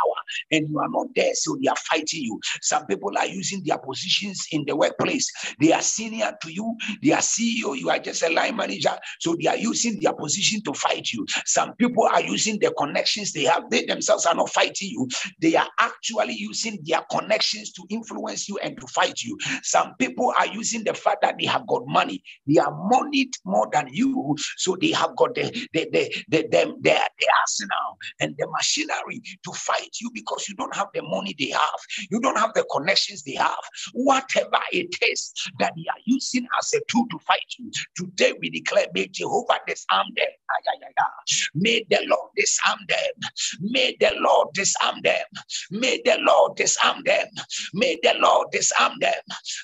and 0.50 0.68
you 0.68 0.78
are 0.78 0.88
not 0.88 1.06
there, 1.14 1.34
so 1.34 1.56
they 1.60 1.68
are 1.68 1.76
fighting 1.76 2.22
you. 2.22 2.40
Some 2.62 2.86
people 2.86 3.12
are 3.16 3.26
using 3.26 3.62
their 3.64 3.78
positions 3.78 4.46
in 4.52 4.64
the 4.66 4.76
workplace. 4.76 5.30
They 5.60 5.72
are 5.72 5.82
senior 5.82 6.32
to 6.42 6.52
you, 6.52 6.76
they 7.02 7.12
are 7.12 7.20
CEO, 7.20 7.76
you 7.76 7.90
are 7.90 7.98
just 7.98 8.22
a 8.22 8.30
line 8.30 8.56
manager, 8.56 8.96
so 9.20 9.36
they 9.40 9.48
are 9.48 9.56
using 9.56 10.00
their 10.00 10.12
position 10.12 10.62
to 10.64 10.72
fight 10.74 11.12
you. 11.12 11.26
Some 11.44 11.74
people 11.74 12.04
are 12.04 12.22
using 12.22 12.58
the 12.58 12.72
connections 12.76 13.32
they 13.32 13.44
have. 13.44 13.70
They 13.70 13.84
themselves 13.84 14.26
are 14.26 14.34
not 14.34 14.50
fighting 14.50 14.90
you, 14.90 15.08
they 15.40 15.54
are 15.56 15.68
actually 15.78 16.34
using 16.34 16.78
their 16.84 17.00
connections 17.10 17.72
to 17.72 17.84
influence 17.90 18.48
you 18.48 18.58
and 18.58 18.78
to 18.80 18.86
fight 18.88 19.22
you. 19.22 19.38
Some 19.62 19.94
people 19.98 20.32
are 20.38 20.46
using 20.46 20.84
the 20.84 20.94
fact 20.94 21.22
that 21.22 21.36
they 21.38 21.46
have 21.46 21.66
got 21.66 21.86
money 21.86 22.15
They 22.46 22.58
are 22.58 22.72
moneyed 22.90 23.34
more 23.44 23.68
than 23.72 23.88
you. 23.92 24.36
So 24.56 24.76
they 24.80 24.92
have 24.92 25.16
got 25.16 25.34
the 25.34 25.44
the 25.72 25.88
the 25.92 26.14
the, 26.28 26.42
the, 26.50 26.74
the, 26.82 27.00
the 27.20 27.28
arsenal 27.40 27.98
and 28.20 28.34
the 28.38 28.46
machinery 28.50 29.22
to 29.44 29.52
fight 29.52 29.90
you 30.00 30.10
because 30.14 30.48
you 30.48 30.54
don't 30.56 30.74
have 30.74 30.88
the 30.94 31.02
money 31.02 31.34
they 31.38 31.50
have. 31.50 31.80
You 32.10 32.20
don't 32.20 32.38
have 32.38 32.54
the 32.54 32.64
connections 32.72 33.22
they 33.24 33.34
have. 33.34 33.56
Whatever 33.92 34.60
it 34.72 34.96
is 35.08 35.32
that 35.58 35.72
they 35.76 35.84
are 35.90 36.00
using 36.06 36.46
as 36.58 36.72
a 36.74 36.80
tool 36.88 37.06
to 37.10 37.18
fight 37.20 37.44
you. 37.58 37.70
Today 37.96 38.32
we 38.40 38.50
declare, 38.50 38.86
may 38.94 39.08
Jehovah 39.08 39.60
disarm 39.66 40.06
them. 40.16 40.26
May 41.54 41.84
the 41.90 42.00
Lord 42.08 42.30
disarm 42.36 42.78
them. 42.88 43.30
May 43.60 43.96
the 44.00 44.12
Lord 44.18 44.48
disarm 44.54 44.96
them. 45.02 45.24
May 45.70 46.00
the 46.04 46.18
Lord 46.20 46.56
disarm 46.56 47.02
them. 47.04 47.26
May 47.74 47.98
the 48.02 48.14
Lord 48.20 48.48
disarm 48.52 48.94
them. 49.00 49.14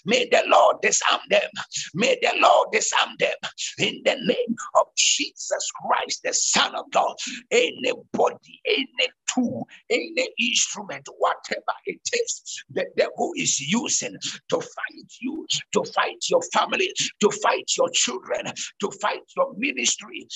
May 0.07 0.29
the 0.31 0.43
Lord 0.49 0.77
disarm 0.83 1.21
them. 1.31 1.51
May 1.95 2.19
the 2.23 2.33
Lord 2.43 2.69
disarm 2.73 3.11
them 3.19 3.35
in 3.79 4.03
the 4.05 4.17
name 4.25 4.57
of 4.81 4.87
Jesus 4.97 5.69
Christ, 5.83 6.23
the 6.25 6.35
Son 6.35 6.75
of 6.75 6.87
God. 6.93 7.15
Anybody, 7.53 8.61
any 8.67 9.09
tool, 9.35 9.67
any 9.91 10.29
instrument, 10.41 11.09
whatever 11.19 11.75
it 11.87 12.01
is, 12.15 12.65
the 12.71 12.87
devil 12.97 13.33
is 13.37 13.61
using 13.61 14.17
to 14.51 14.57
fight 14.61 15.13
you, 15.21 15.47
to 15.73 15.85
fight 15.95 16.19
your 16.31 16.43
family, 16.53 16.93
to 17.21 17.31
fight 17.43 17.71
your 17.79 17.89
children, 17.91 18.47
to 18.81 18.91
fight 19.03 19.23
your 19.37 19.55
ministry. 19.59 20.27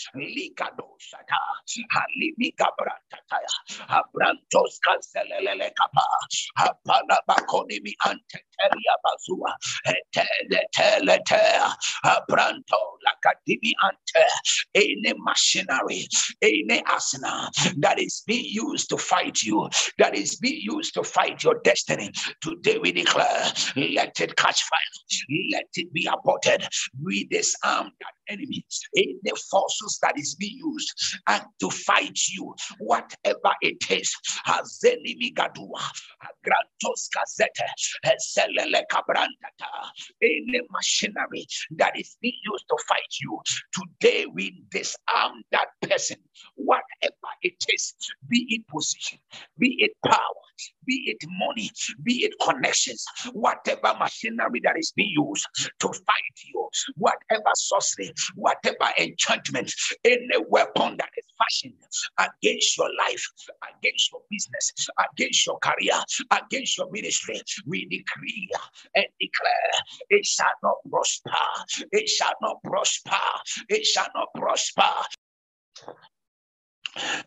Abrantos 3.90 4.79
Abranto 12.04 12.78
lakadimi 13.06 13.72
ante. 13.82 14.26
Any 14.74 15.14
machinery, 15.18 16.09
any 16.42 16.82
arsenal 16.87 17.48
that 17.78 17.98
is 17.98 18.22
being 18.26 18.46
used 18.46 18.88
to 18.90 18.98
fight 18.98 19.42
you, 19.42 19.68
that 19.98 20.14
is 20.14 20.37
being 20.37 20.61
used 20.61 20.94
to 20.94 21.02
fight 21.02 21.42
your 21.42 21.61
destiny. 21.64 22.11
Today 22.40 22.78
we 22.78 22.92
declare, 22.92 23.52
let 23.76 24.20
it 24.20 24.37
catch 24.37 24.62
fire, 24.62 24.78
let 25.52 25.66
it 25.74 25.92
be 25.92 26.06
aborted. 26.12 26.66
We 27.02 27.24
disarm 27.24 27.90
that 28.00 28.12
enemy, 28.28 28.64
any 28.96 29.16
forces 29.50 29.98
that 30.02 30.18
is 30.18 30.35
being 30.35 30.59
used 30.59 31.18
and 31.28 31.42
to 31.61 31.70
fight 31.70 32.18
you, 32.28 32.54
whatever 32.78 33.54
it 33.62 33.90
is. 33.90 34.14
Hazenimi 34.46 35.35
gadua, 35.35 35.82
grantos 36.44 37.09
kazete, 37.14 37.66
selele 38.37 38.82
any 40.22 40.61
machinery 40.70 41.46
that 41.78 41.98
is 41.98 42.16
being 42.22 42.34
used 42.44 42.66
to 42.68 42.78
fight 42.88 43.14
you. 43.20 43.40
Today 43.72 44.26
we 44.32 44.64
disarm 44.70 45.42
that 45.52 45.68
person, 45.82 46.18
whatever 46.56 47.14
it 47.42 47.54
is, 47.72 47.94
be 48.28 48.46
it 48.50 48.68
position, 48.68 49.18
be 49.58 49.76
it 49.80 49.92
power, 50.06 50.42
be 50.87 51.05
it 51.07 51.19
money, 51.38 51.71
be 52.03 52.25
it 52.25 52.33
connections, 52.42 53.05
whatever 53.33 53.95
machinery 53.99 54.61
that 54.62 54.79
is 54.79 54.92
being 54.97 55.11
used 55.11 55.47
to 55.81 55.88
fight 55.88 56.37
you, 56.45 56.69
whatever 56.97 57.51
sorcery, 57.55 58.12
whatever 58.35 58.90
enchantment, 58.99 59.73
any 60.05 60.27
weapon 60.49 60.97
that 60.99 61.11
is 61.16 61.25
fashioned 61.38 61.75
against 62.19 62.79
your 62.79 62.90
life, 62.99 63.25
against 63.79 64.12
your 64.12 64.21
business, 64.31 64.73
against 65.12 65.47
your 65.47 65.59
career, 65.59 66.01
against 66.31 66.79
your 66.79 66.90
ministry, 66.90 67.40
we 67.66 67.87
decree 67.87 68.51
and 68.95 69.07
declare 69.21 69.71
it 70.11 70.25
shall 70.25 70.47
not 70.62 70.77
prosper, 70.90 71.31
it 71.92 72.09
shall 72.09 72.35
not 72.42 72.62
prosper, 72.64 73.16
it 73.69 73.85
shall 73.85 74.09
not 74.14 74.29
prosper. 74.35 74.90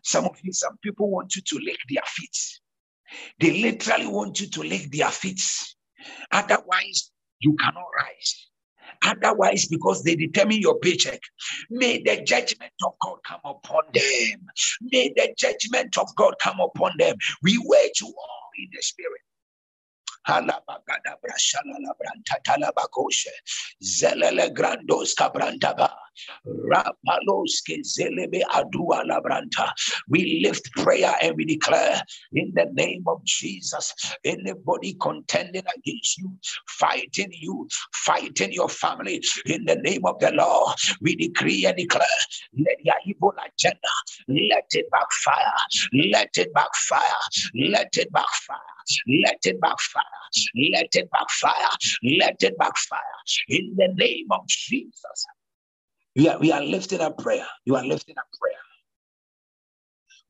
Some 0.02 0.24
of 0.24 0.36
you, 0.42 0.52
some 0.52 0.76
people 0.82 1.10
want 1.10 1.36
you 1.36 1.42
to 1.42 1.58
lick 1.64 1.78
their 1.88 2.02
feet. 2.06 2.60
They 3.40 3.62
literally 3.62 4.06
want 4.06 4.40
you 4.40 4.48
to 4.50 4.62
lick 4.62 4.90
their 4.90 5.10
feet. 5.10 5.40
Otherwise, 6.32 7.10
you 7.40 7.54
cannot 7.56 7.86
rise. 7.98 8.46
Otherwise, 9.02 9.66
because 9.66 10.02
they 10.02 10.16
determine 10.16 10.60
your 10.60 10.78
paycheck, 10.78 11.20
may 11.70 12.02
the 12.02 12.22
judgment 12.24 12.72
of 12.84 12.92
God 13.02 13.18
come 13.26 13.40
upon 13.44 13.84
them. 13.94 14.46
May 14.82 15.12
the 15.16 15.34
judgment 15.38 15.96
of 15.98 16.08
God 16.16 16.34
come 16.40 16.60
upon 16.60 16.92
them. 16.98 17.16
We 17.42 17.58
wage 17.64 18.02
war 18.02 18.14
in 18.58 18.68
the 18.72 18.82
spirit. 18.82 19.20
Zelele 23.82 24.50
grandos. 24.54 25.14
We 30.08 30.40
lift 30.44 30.72
prayer 30.72 31.14
and 31.22 31.36
we 31.36 31.44
declare 31.44 32.02
in 32.32 32.52
the 32.54 32.66
name 32.72 33.04
of 33.06 33.24
Jesus. 33.24 33.94
Anybody 34.24 34.96
contending 35.00 35.62
against 35.76 36.18
you, 36.18 36.32
fighting 36.66 37.30
you, 37.32 37.68
fighting 37.94 38.52
your 38.52 38.68
family, 38.68 39.22
in 39.46 39.64
the 39.64 39.76
name 39.76 40.04
of 40.04 40.18
the 40.20 40.32
Lord, 40.32 40.76
we 41.00 41.16
decree 41.16 41.66
and 41.66 41.76
declare, 41.76 42.06
let 42.58 42.76
your 42.84 42.96
evil 43.06 43.32
agenda, 43.46 43.78
let 44.28 44.66
it 44.72 44.90
backfire, 44.90 45.44
let 45.92 46.30
it 46.36 46.52
backfire, 46.54 47.00
let 47.54 47.96
it 47.96 48.12
backfire. 48.12 48.56
Let 49.06 49.38
it 49.44 49.60
backfire. 49.60 50.02
Let 50.56 50.94
it 50.94 51.10
backfire. 51.10 51.70
Let 52.02 52.42
it 52.42 52.58
backfire. 52.58 53.00
In 53.48 53.74
the 53.76 53.88
name 53.94 54.26
of 54.30 54.46
Jesus. 54.48 55.26
We 56.16 56.28
are, 56.28 56.38
we 56.38 56.52
are 56.52 56.62
lifting 56.62 57.00
up 57.00 57.18
prayer. 57.18 57.46
You 57.64 57.76
are 57.76 57.84
lifting 57.84 58.16
up 58.18 58.26
prayer. 58.40 58.58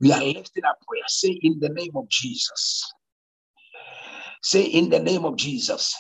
We 0.01 0.13
are 0.13 0.23
lifting 0.23 0.65
up 0.65 0.79
prayer. 0.87 1.03
Say 1.09 1.39
in 1.43 1.61
the 1.61 1.71
name 1.71 1.93
of 1.97 2.09
Jesus. 2.09 2.93
Say 4.43 4.65
in 4.65 4.91
the 4.91 5.01
name 5.01 5.25
of 5.25 5.37
Jesus. 5.37 5.97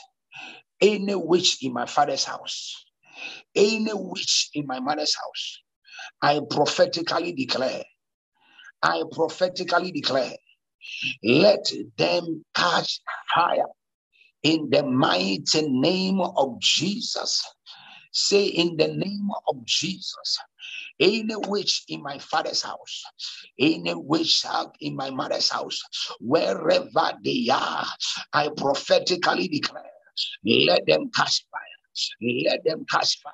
Any 0.81 1.15
witch 1.15 1.63
in 1.63 1.73
my 1.73 1.87
father's 1.87 2.25
house, 2.25 2.75
any 3.55 3.91
witch 3.93 4.51
in 4.55 4.67
my 4.67 4.81
mother's 4.81 5.15
house, 5.15 5.59
I 6.23 6.41
prophetically 6.51 7.33
declare, 7.33 7.85
I 8.83 9.03
prophetically 9.13 9.93
declare 9.93 10.33
let 11.23 11.71
them 11.99 12.45
catch 12.55 13.01
fire 13.35 13.67
in 14.43 14.71
the 14.71 14.83
mighty 14.85 15.69
name 15.69 16.21
of 16.21 16.61
Jesus. 16.61 17.45
Say, 18.13 18.47
in 18.47 18.77
the 18.77 18.89
name 18.89 19.29
of 19.49 19.65
Jesus, 19.65 20.39
any 21.01 21.35
witch 21.37 21.85
in 21.89 22.03
my 22.03 22.19
father's 22.19 22.63
house, 22.63 23.05
any 23.59 23.95
witch 23.95 24.45
in 24.81 24.97
my 24.97 25.11
mother's 25.11 25.51
house, 25.51 25.83
wherever 26.21 27.13
they 27.25 27.49
are, 27.53 27.87
I 28.33 28.51
prophetically 28.57 29.49
declare, 29.49 29.85
let 30.45 30.87
them 30.87 31.11
catch 31.15 31.45
fire. 31.51 31.63
Let 32.47 32.65
them 32.65 32.85
catch 32.91 33.21
fire. 33.23 33.33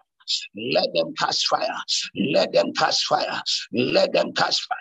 Let 0.75 0.89
them 0.95 1.15
catch 1.19 1.47
fire. 1.47 1.79
Let 2.17 2.53
them 2.53 2.73
catch 2.75 3.05
fire. 3.07 3.43
Let 3.73 4.12
them 4.12 4.33
catch 4.35 4.62
fire. 4.67 4.79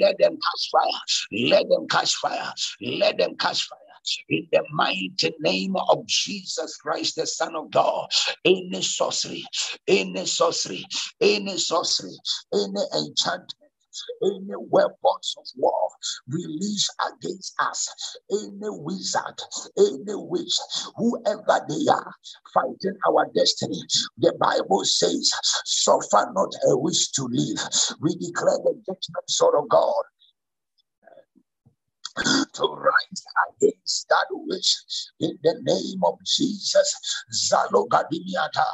Let 0.00 0.18
them 0.18 0.36
catch 0.36 0.70
fire. 0.70 1.48
Let 1.50 1.68
them 1.68 1.86
catch 1.88 2.14
fire. 2.16 2.52
Let 2.82 3.18
them 3.18 3.36
catch 3.36 3.64
fire. 3.64 3.78
In 4.30 4.48
the 4.52 4.64
mighty 4.72 5.34
name 5.40 5.76
of 5.76 6.06
Jesus 6.06 6.76
Christ, 6.76 7.16
the 7.16 7.26
Son 7.26 7.56
of 7.56 7.70
God, 7.70 8.08
any 8.44 8.82
sorcery, 8.82 9.44
any 9.88 10.26
sorcery, 10.26 10.84
any 11.20 11.58
sorcery, 11.58 12.16
any 12.54 12.82
enchantment 12.96 13.54
any 14.22 14.54
weapons 14.70 15.34
of 15.38 15.46
war 15.56 15.90
released 16.28 16.92
against 17.12 17.54
us, 17.60 17.88
any 18.30 18.70
wizard, 18.70 19.40
any 19.78 20.14
witch, 20.14 20.58
whoever 20.96 21.60
they 21.68 21.86
are 21.90 22.14
fighting 22.54 22.96
our 23.08 23.26
destiny. 23.34 23.80
The 24.18 24.32
Bible 24.40 24.84
says, 24.84 25.30
suffer 25.64 26.30
not 26.34 26.52
a 26.68 26.78
wish 26.78 27.10
to 27.12 27.28
live. 27.30 27.58
We 28.00 28.16
declare 28.16 28.58
the 28.64 28.74
judgment 28.86 29.28
sword 29.28 29.56
of 29.58 29.68
God 29.68 30.04
to 32.54 32.64
rise 32.64 33.24
against 33.62 34.08
that 34.10 34.26
wish 34.32 34.76
in 35.20 35.38
the 35.42 35.54
name 35.62 36.00
of 36.04 36.18
Jesus. 36.26 36.94
Zalogadimiata. 37.52 38.66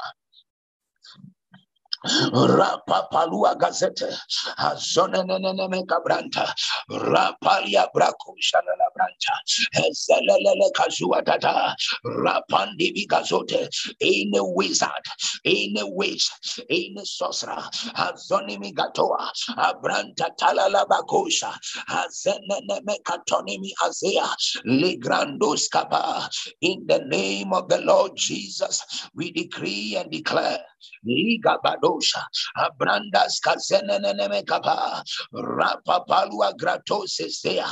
Rapapalua 2.05 3.57
gazete 3.59 4.11
azonenenene 4.59 5.85
kabranta. 5.87 6.53
Rapalia 6.91 7.89
la 7.95 8.89
branta. 8.95 9.35
Ezelele 9.75 10.71
kazua 10.75 11.25
tata. 11.25 11.75
Rapandi 12.05 12.93
bigazote. 12.95 13.69
In 14.01 14.35
a 14.37 14.45
wizard 14.45 15.05
in 15.45 15.77
a 15.79 15.87
witch 15.89 16.31
in 16.69 16.97
a 16.99 17.05
sorcerer. 17.05 17.63
Azonimi 17.97 18.75
gatoa 18.75 19.31
abranta 19.57 20.29
talala 20.39 20.87
bakosha. 20.87 21.53
Azeneneme 21.89 22.97
katonimi 23.05 23.71
azea. 23.85 24.27
Ligrandos 24.67 25.71
kaba 25.71 26.29
in 26.61 26.87
the 26.87 27.01
name 27.07 27.53
of 27.53 27.69
the 27.69 27.81
Lord 27.83 28.13
Jesus 28.17 29.09
we 29.15 29.33
decree 29.33 29.97
and 29.97 30.11
declare. 30.11 30.59
Liga 31.05 31.59
badosha. 31.87 32.22
Abrandas 32.57 33.40
kazeneneme 33.40 34.46
kapa. 34.46 35.03
Rapapalua 35.35 36.53
gratoses 36.59 37.40
there. 37.42 37.64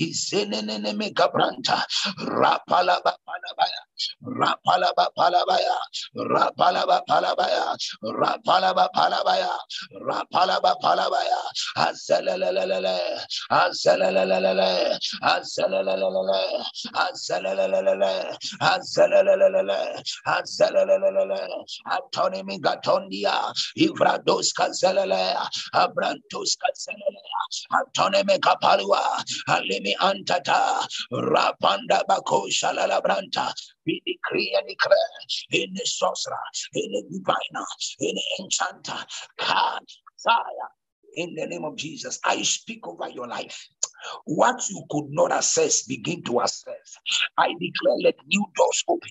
Izeneneme 0.00 1.12
kabranta. 1.14 1.82
Rapalaba 2.18 3.14
palabaya. 3.26 3.82
Rapalaba 4.24 5.06
palabaya. 5.16 5.76
Rapalaba 6.16 7.02
palabaya. 7.08 7.76
Rapalaba 8.02 8.88
palabaya. 8.94 9.52
Rapalaba 10.00 10.74
palabaya. 10.82 11.40
Azelelelele. 11.76 12.98
Azelelelele. 13.50 14.98
Azelelelele. 15.22 16.40
Azelelelele. 16.94 18.36
Azelelelele. 18.60 20.02
Azelelelele. 20.26 21.48
Antonimi 21.86 22.58
Gatondia, 22.60 23.52
Ivrados 23.76 24.52
Kazelele, 24.52 25.34
Abrantos 25.74 26.56
Kazelele, 26.56 27.21
Antonime 27.72 28.38
Kapalua, 28.40 29.24
Alimi 29.48 29.94
Antata, 30.00 30.86
Rapanda 31.12 32.02
Bako 32.08 32.48
Shalala 32.50 33.02
Branta. 33.02 33.52
We 33.86 34.02
decree 34.06 34.54
and 34.58 34.68
declare 34.68 34.96
in 35.52 35.74
the 35.74 35.82
sorcerer, 35.86 36.36
in 36.74 36.92
the 36.92 37.04
diviner, 37.10 37.66
in 38.00 38.14
the 38.16 38.44
enchanter, 38.44 39.06
God, 39.38 39.82
fire. 40.24 40.70
In 41.16 41.34
the 41.34 41.46
name 41.46 41.64
of 41.64 41.76
Jesus, 41.76 42.20
I 42.24 42.42
speak 42.42 42.86
over 42.88 43.08
your 43.10 43.28
life. 43.28 43.68
What 44.26 44.62
you 44.70 44.84
could 44.90 45.06
not 45.10 45.32
access, 45.32 45.84
begin 45.84 46.22
to 46.24 46.42
access. 46.42 46.98
I 47.38 47.48
declare, 47.48 47.96
let 48.04 48.16
new 48.26 48.44
doors 48.56 48.84
open. 48.88 49.10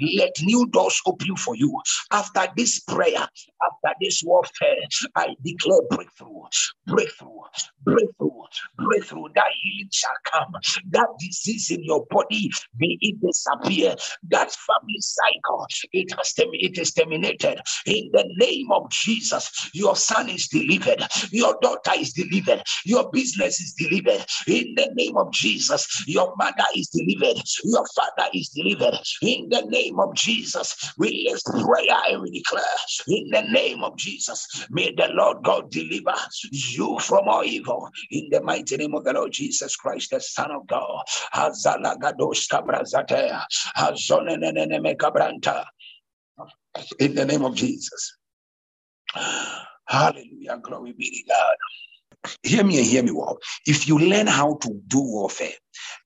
Let 0.00 0.32
new 0.42 0.66
doors 0.68 1.00
open 1.06 1.36
for 1.36 1.56
you. 1.56 1.74
After 2.12 2.46
this 2.56 2.80
prayer, 2.80 3.18
after 3.18 3.94
this 4.00 4.22
warfare, 4.24 4.76
I 5.16 5.28
declare 5.44 5.80
breakthrough, 5.90 6.42
breakthrough, 6.86 7.40
breakthrough, 7.84 8.30
breakthrough. 8.78 9.28
That 9.34 9.52
healing 9.62 9.90
shall 9.92 10.10
come. 10.32 10.52
That 10.90 11.08
disease 11.20 11.70
in 11.70 11.84
your 11.84 12.06
body, 12.10 12.50
may 12.78 12.98
it 13.00 13.16
disappear. 13.20 13.96
That 14.30 14.52
family 14.52 15.00
cycle, 15.00 15.66
it 15.92 16.12
has 16.16 16.34
it 16.38 16.78
is 16.78 16.92
terminated. 16.92 17.60
In 17.86 18.10
the 18.12 18.24
name 18.38 18.70
of 18.72 18.90
Jesus, 18.90 19.50
your 19.74 19.96
son 19.96 20.28
is 20.28 20.48
delivered, 20.48 21.02
your 21.32 21.56
daughter 21.62 21.92
is 21.98 22.12
delivered, 22.12 22.62
your 22.84 23.10
business 23.10 23.60
is 23.60 23.74
delivered. 23.78 24.24
In 24.46 24.74
the 24.76 24.90
name 24.94 25.16
of 25.16 25.32
Jesus, 25.32 26.04
your 26.06 26.34
mother 26.36 26.64
is 26.76 26.88
delivered, 26.88 27.42
your 27.64 27.86
father 27.94 28.30
is 28.34 28.48
delivered. 28.50 28.98
In 29.22 29.48
the 29.50 29.59
name 29.62 29.98
of 29.98 30.14
Jesus, 30.14 30.92
we 30.98 31.28
lift 31.30 31.44
prayer 31.64 32.00
and 32.10 32.22
we 32.22 32.30
declare, 32.30 32.64
in 33.08 33.28
the 33.30 33.42
name 33.50 33.82
of 33.82 33.96
Jesus, 33.96 34.66
may 34.70 34.92
the 34.94 35.08
Lord 35.12 35.42
God 35.44 35.70
deliver 35.70 36.14
you 36.50 36.98
from 37.00 37.28
all 37.28 37.44
evil. 37.44 37.88
In 38.10 38.28
the 38.30 38.42
mighty 38.42 38.76
name 38.76 38.94
of 38.94 39.04
the 39.04 39.12
Lord 39.12 39.32
Jesus 39.32 39.76
Christ, 39.76 40.10
the 40.10 40.20
Son 40.20 40.50
of 40.50 40.66
God. 40.66 41.04
In 46.98 47.14
the 47.14 47.24
name 47.26 47.44
of 47.44 47.54
Jesus. 47.54 48.16
Hallelujah. 49.86 50.58
Glory 50.62 50.92
be 50.92 51.10
to 51.10 51.22
God 51.28 51.56
hear 52.42 52.64
me 52.64 52.78
and 52.78 52.86
hear 52.86 53.02
me 53.02 53.10
well. 53.10 53.38
If 53.66 53.88
you 53.88 53.98
learn 53.98 54.26
how 54.26 54.56
to 54.62 54.80
do 54.86 55.00
warfare, 55.00 55.52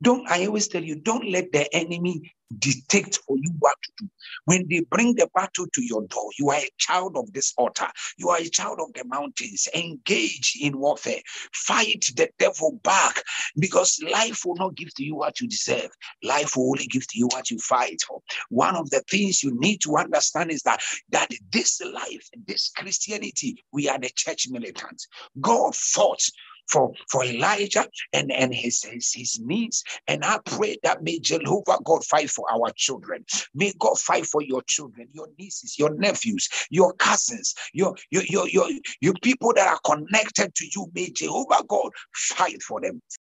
don't 0.03 0.29
I 0.31 0.47
always 0.47 0.69
tell 0.69 0.83
you, 0.83 0.97
don't 0.97 1.29
let 1.31 1.53
the 1.53 1.73
enemy 1.75 2.33
dictate 2.59 3.19
for 3.27 3.37
you 3.39 3.51
what 3.59 3.77
to 3.83 3.93
do. 3.99 4.11
When 4.45 4.67
they 4.69 4.81
bring 4.91 5.15
the 5.15 5.29
battle 5.35 5.67
to 5.73 5.83
your 5.83 6.07
door, 6.07 6.31
you 6.39 6.51
are 6.51 6.59
a 6.59 6.71
child 6.79 7.17
of 7.17 7.33
this 7.33 7.53
altar. 7.57 7.89
You 8.19 8.31
are 8.31 8.39
a 8.39 8.49
child 8.49 8.79
of 8.81 8.93
the 8.95 9.05
mountains. 9.07 9.69
Engage 9.75 10.59
in 10.61 10.79
warfare. 10.79 11.21
Fight 11.53 12.05
the 12.17 12.29
devil 12.39 12.81
back 12.83 13.23
because 13.59 14.01
life 14.11 14.43
will 14.45 14.57
not 14.57 14.75
give 14.75 14.95
to 14.95 15.05
you 15.05 15.17
what 15.17 15.41
you 15.41 15.49
deserve. 15.49 15.91
Life 16.23 16.57
will 16.57 16.71
only 16.71 16.87
give 16.87 17.07
to 17.09 17.19
you 17.19 17.27
what 17.29 17.51
you 17.51 17.59
fight 17.59 18.01
for. 18.07 18.21
One 18.51 18.77
of 18.77 18.91
the 18.91 19.03
things 19.11 19.43
you 19.43 19.59
need 19.59 19.81
to 19.83 19.97
understand 19.97 20.51
is 20.51 20.63
that 20.63 20.81
that 21.11 21.31
this 21.53 21.81
life, 21.81 22.29
this 22.47 22.71
Christianity, 22.77 23.65
we 23.73 23.89
are 23.89 23.99
the 23.99 24.11
church 24.15 24.49
militants. 24.51 25.07
God 25.41 25.75
fought 25.75 26.23
for, 26.69 26.93
for 27.11 27.25
Elijah 27.25 27.87
and, 28.13 28.33
and 28.33 28.55
his, 28.55 28.83
his, 28.83 29.13
his 29.13 29.41
needs. 29.41 29.83
And 30.07 30.25
I 30.25 30.39
pray 30.45 30.77
that 30.83 31.03
may 31.03 31.19
Jehovah 31.19 31.79
God 31.85 32.05
fight 32.05 32.31
for 32.31 32.45
our 32.53 32.71
children. 32.77 33.25
May 33.55 33.73
God 33.79 33.99
fight 33.99 34.27
for 34.27 34.43
your 34.43 34.63
children, 34.63 35.09
your 35.13 35.29
nieces, 35.39 35.79
your 35.79 35.95
nephews, 35.95 36.49
your 36.71 36.93
cousins, 36.95 37.55
your, 37.73 37.95
your, 38.11 38.25
your, 38.25 38.49
your, 38.49 38.69
your 39.01 39.15
people 39.23 39.53
that 39.55 39.69
are 39.69 39.81
connected 39.85 40.55
to 40.55 40.67
you. 40.75 40.91
May 40.95 41.11
Jehovah 41.11 41.65
God 41.67 41.91
fight 42.15 42.63
for 42.63 42.81
them. 42.81 43.01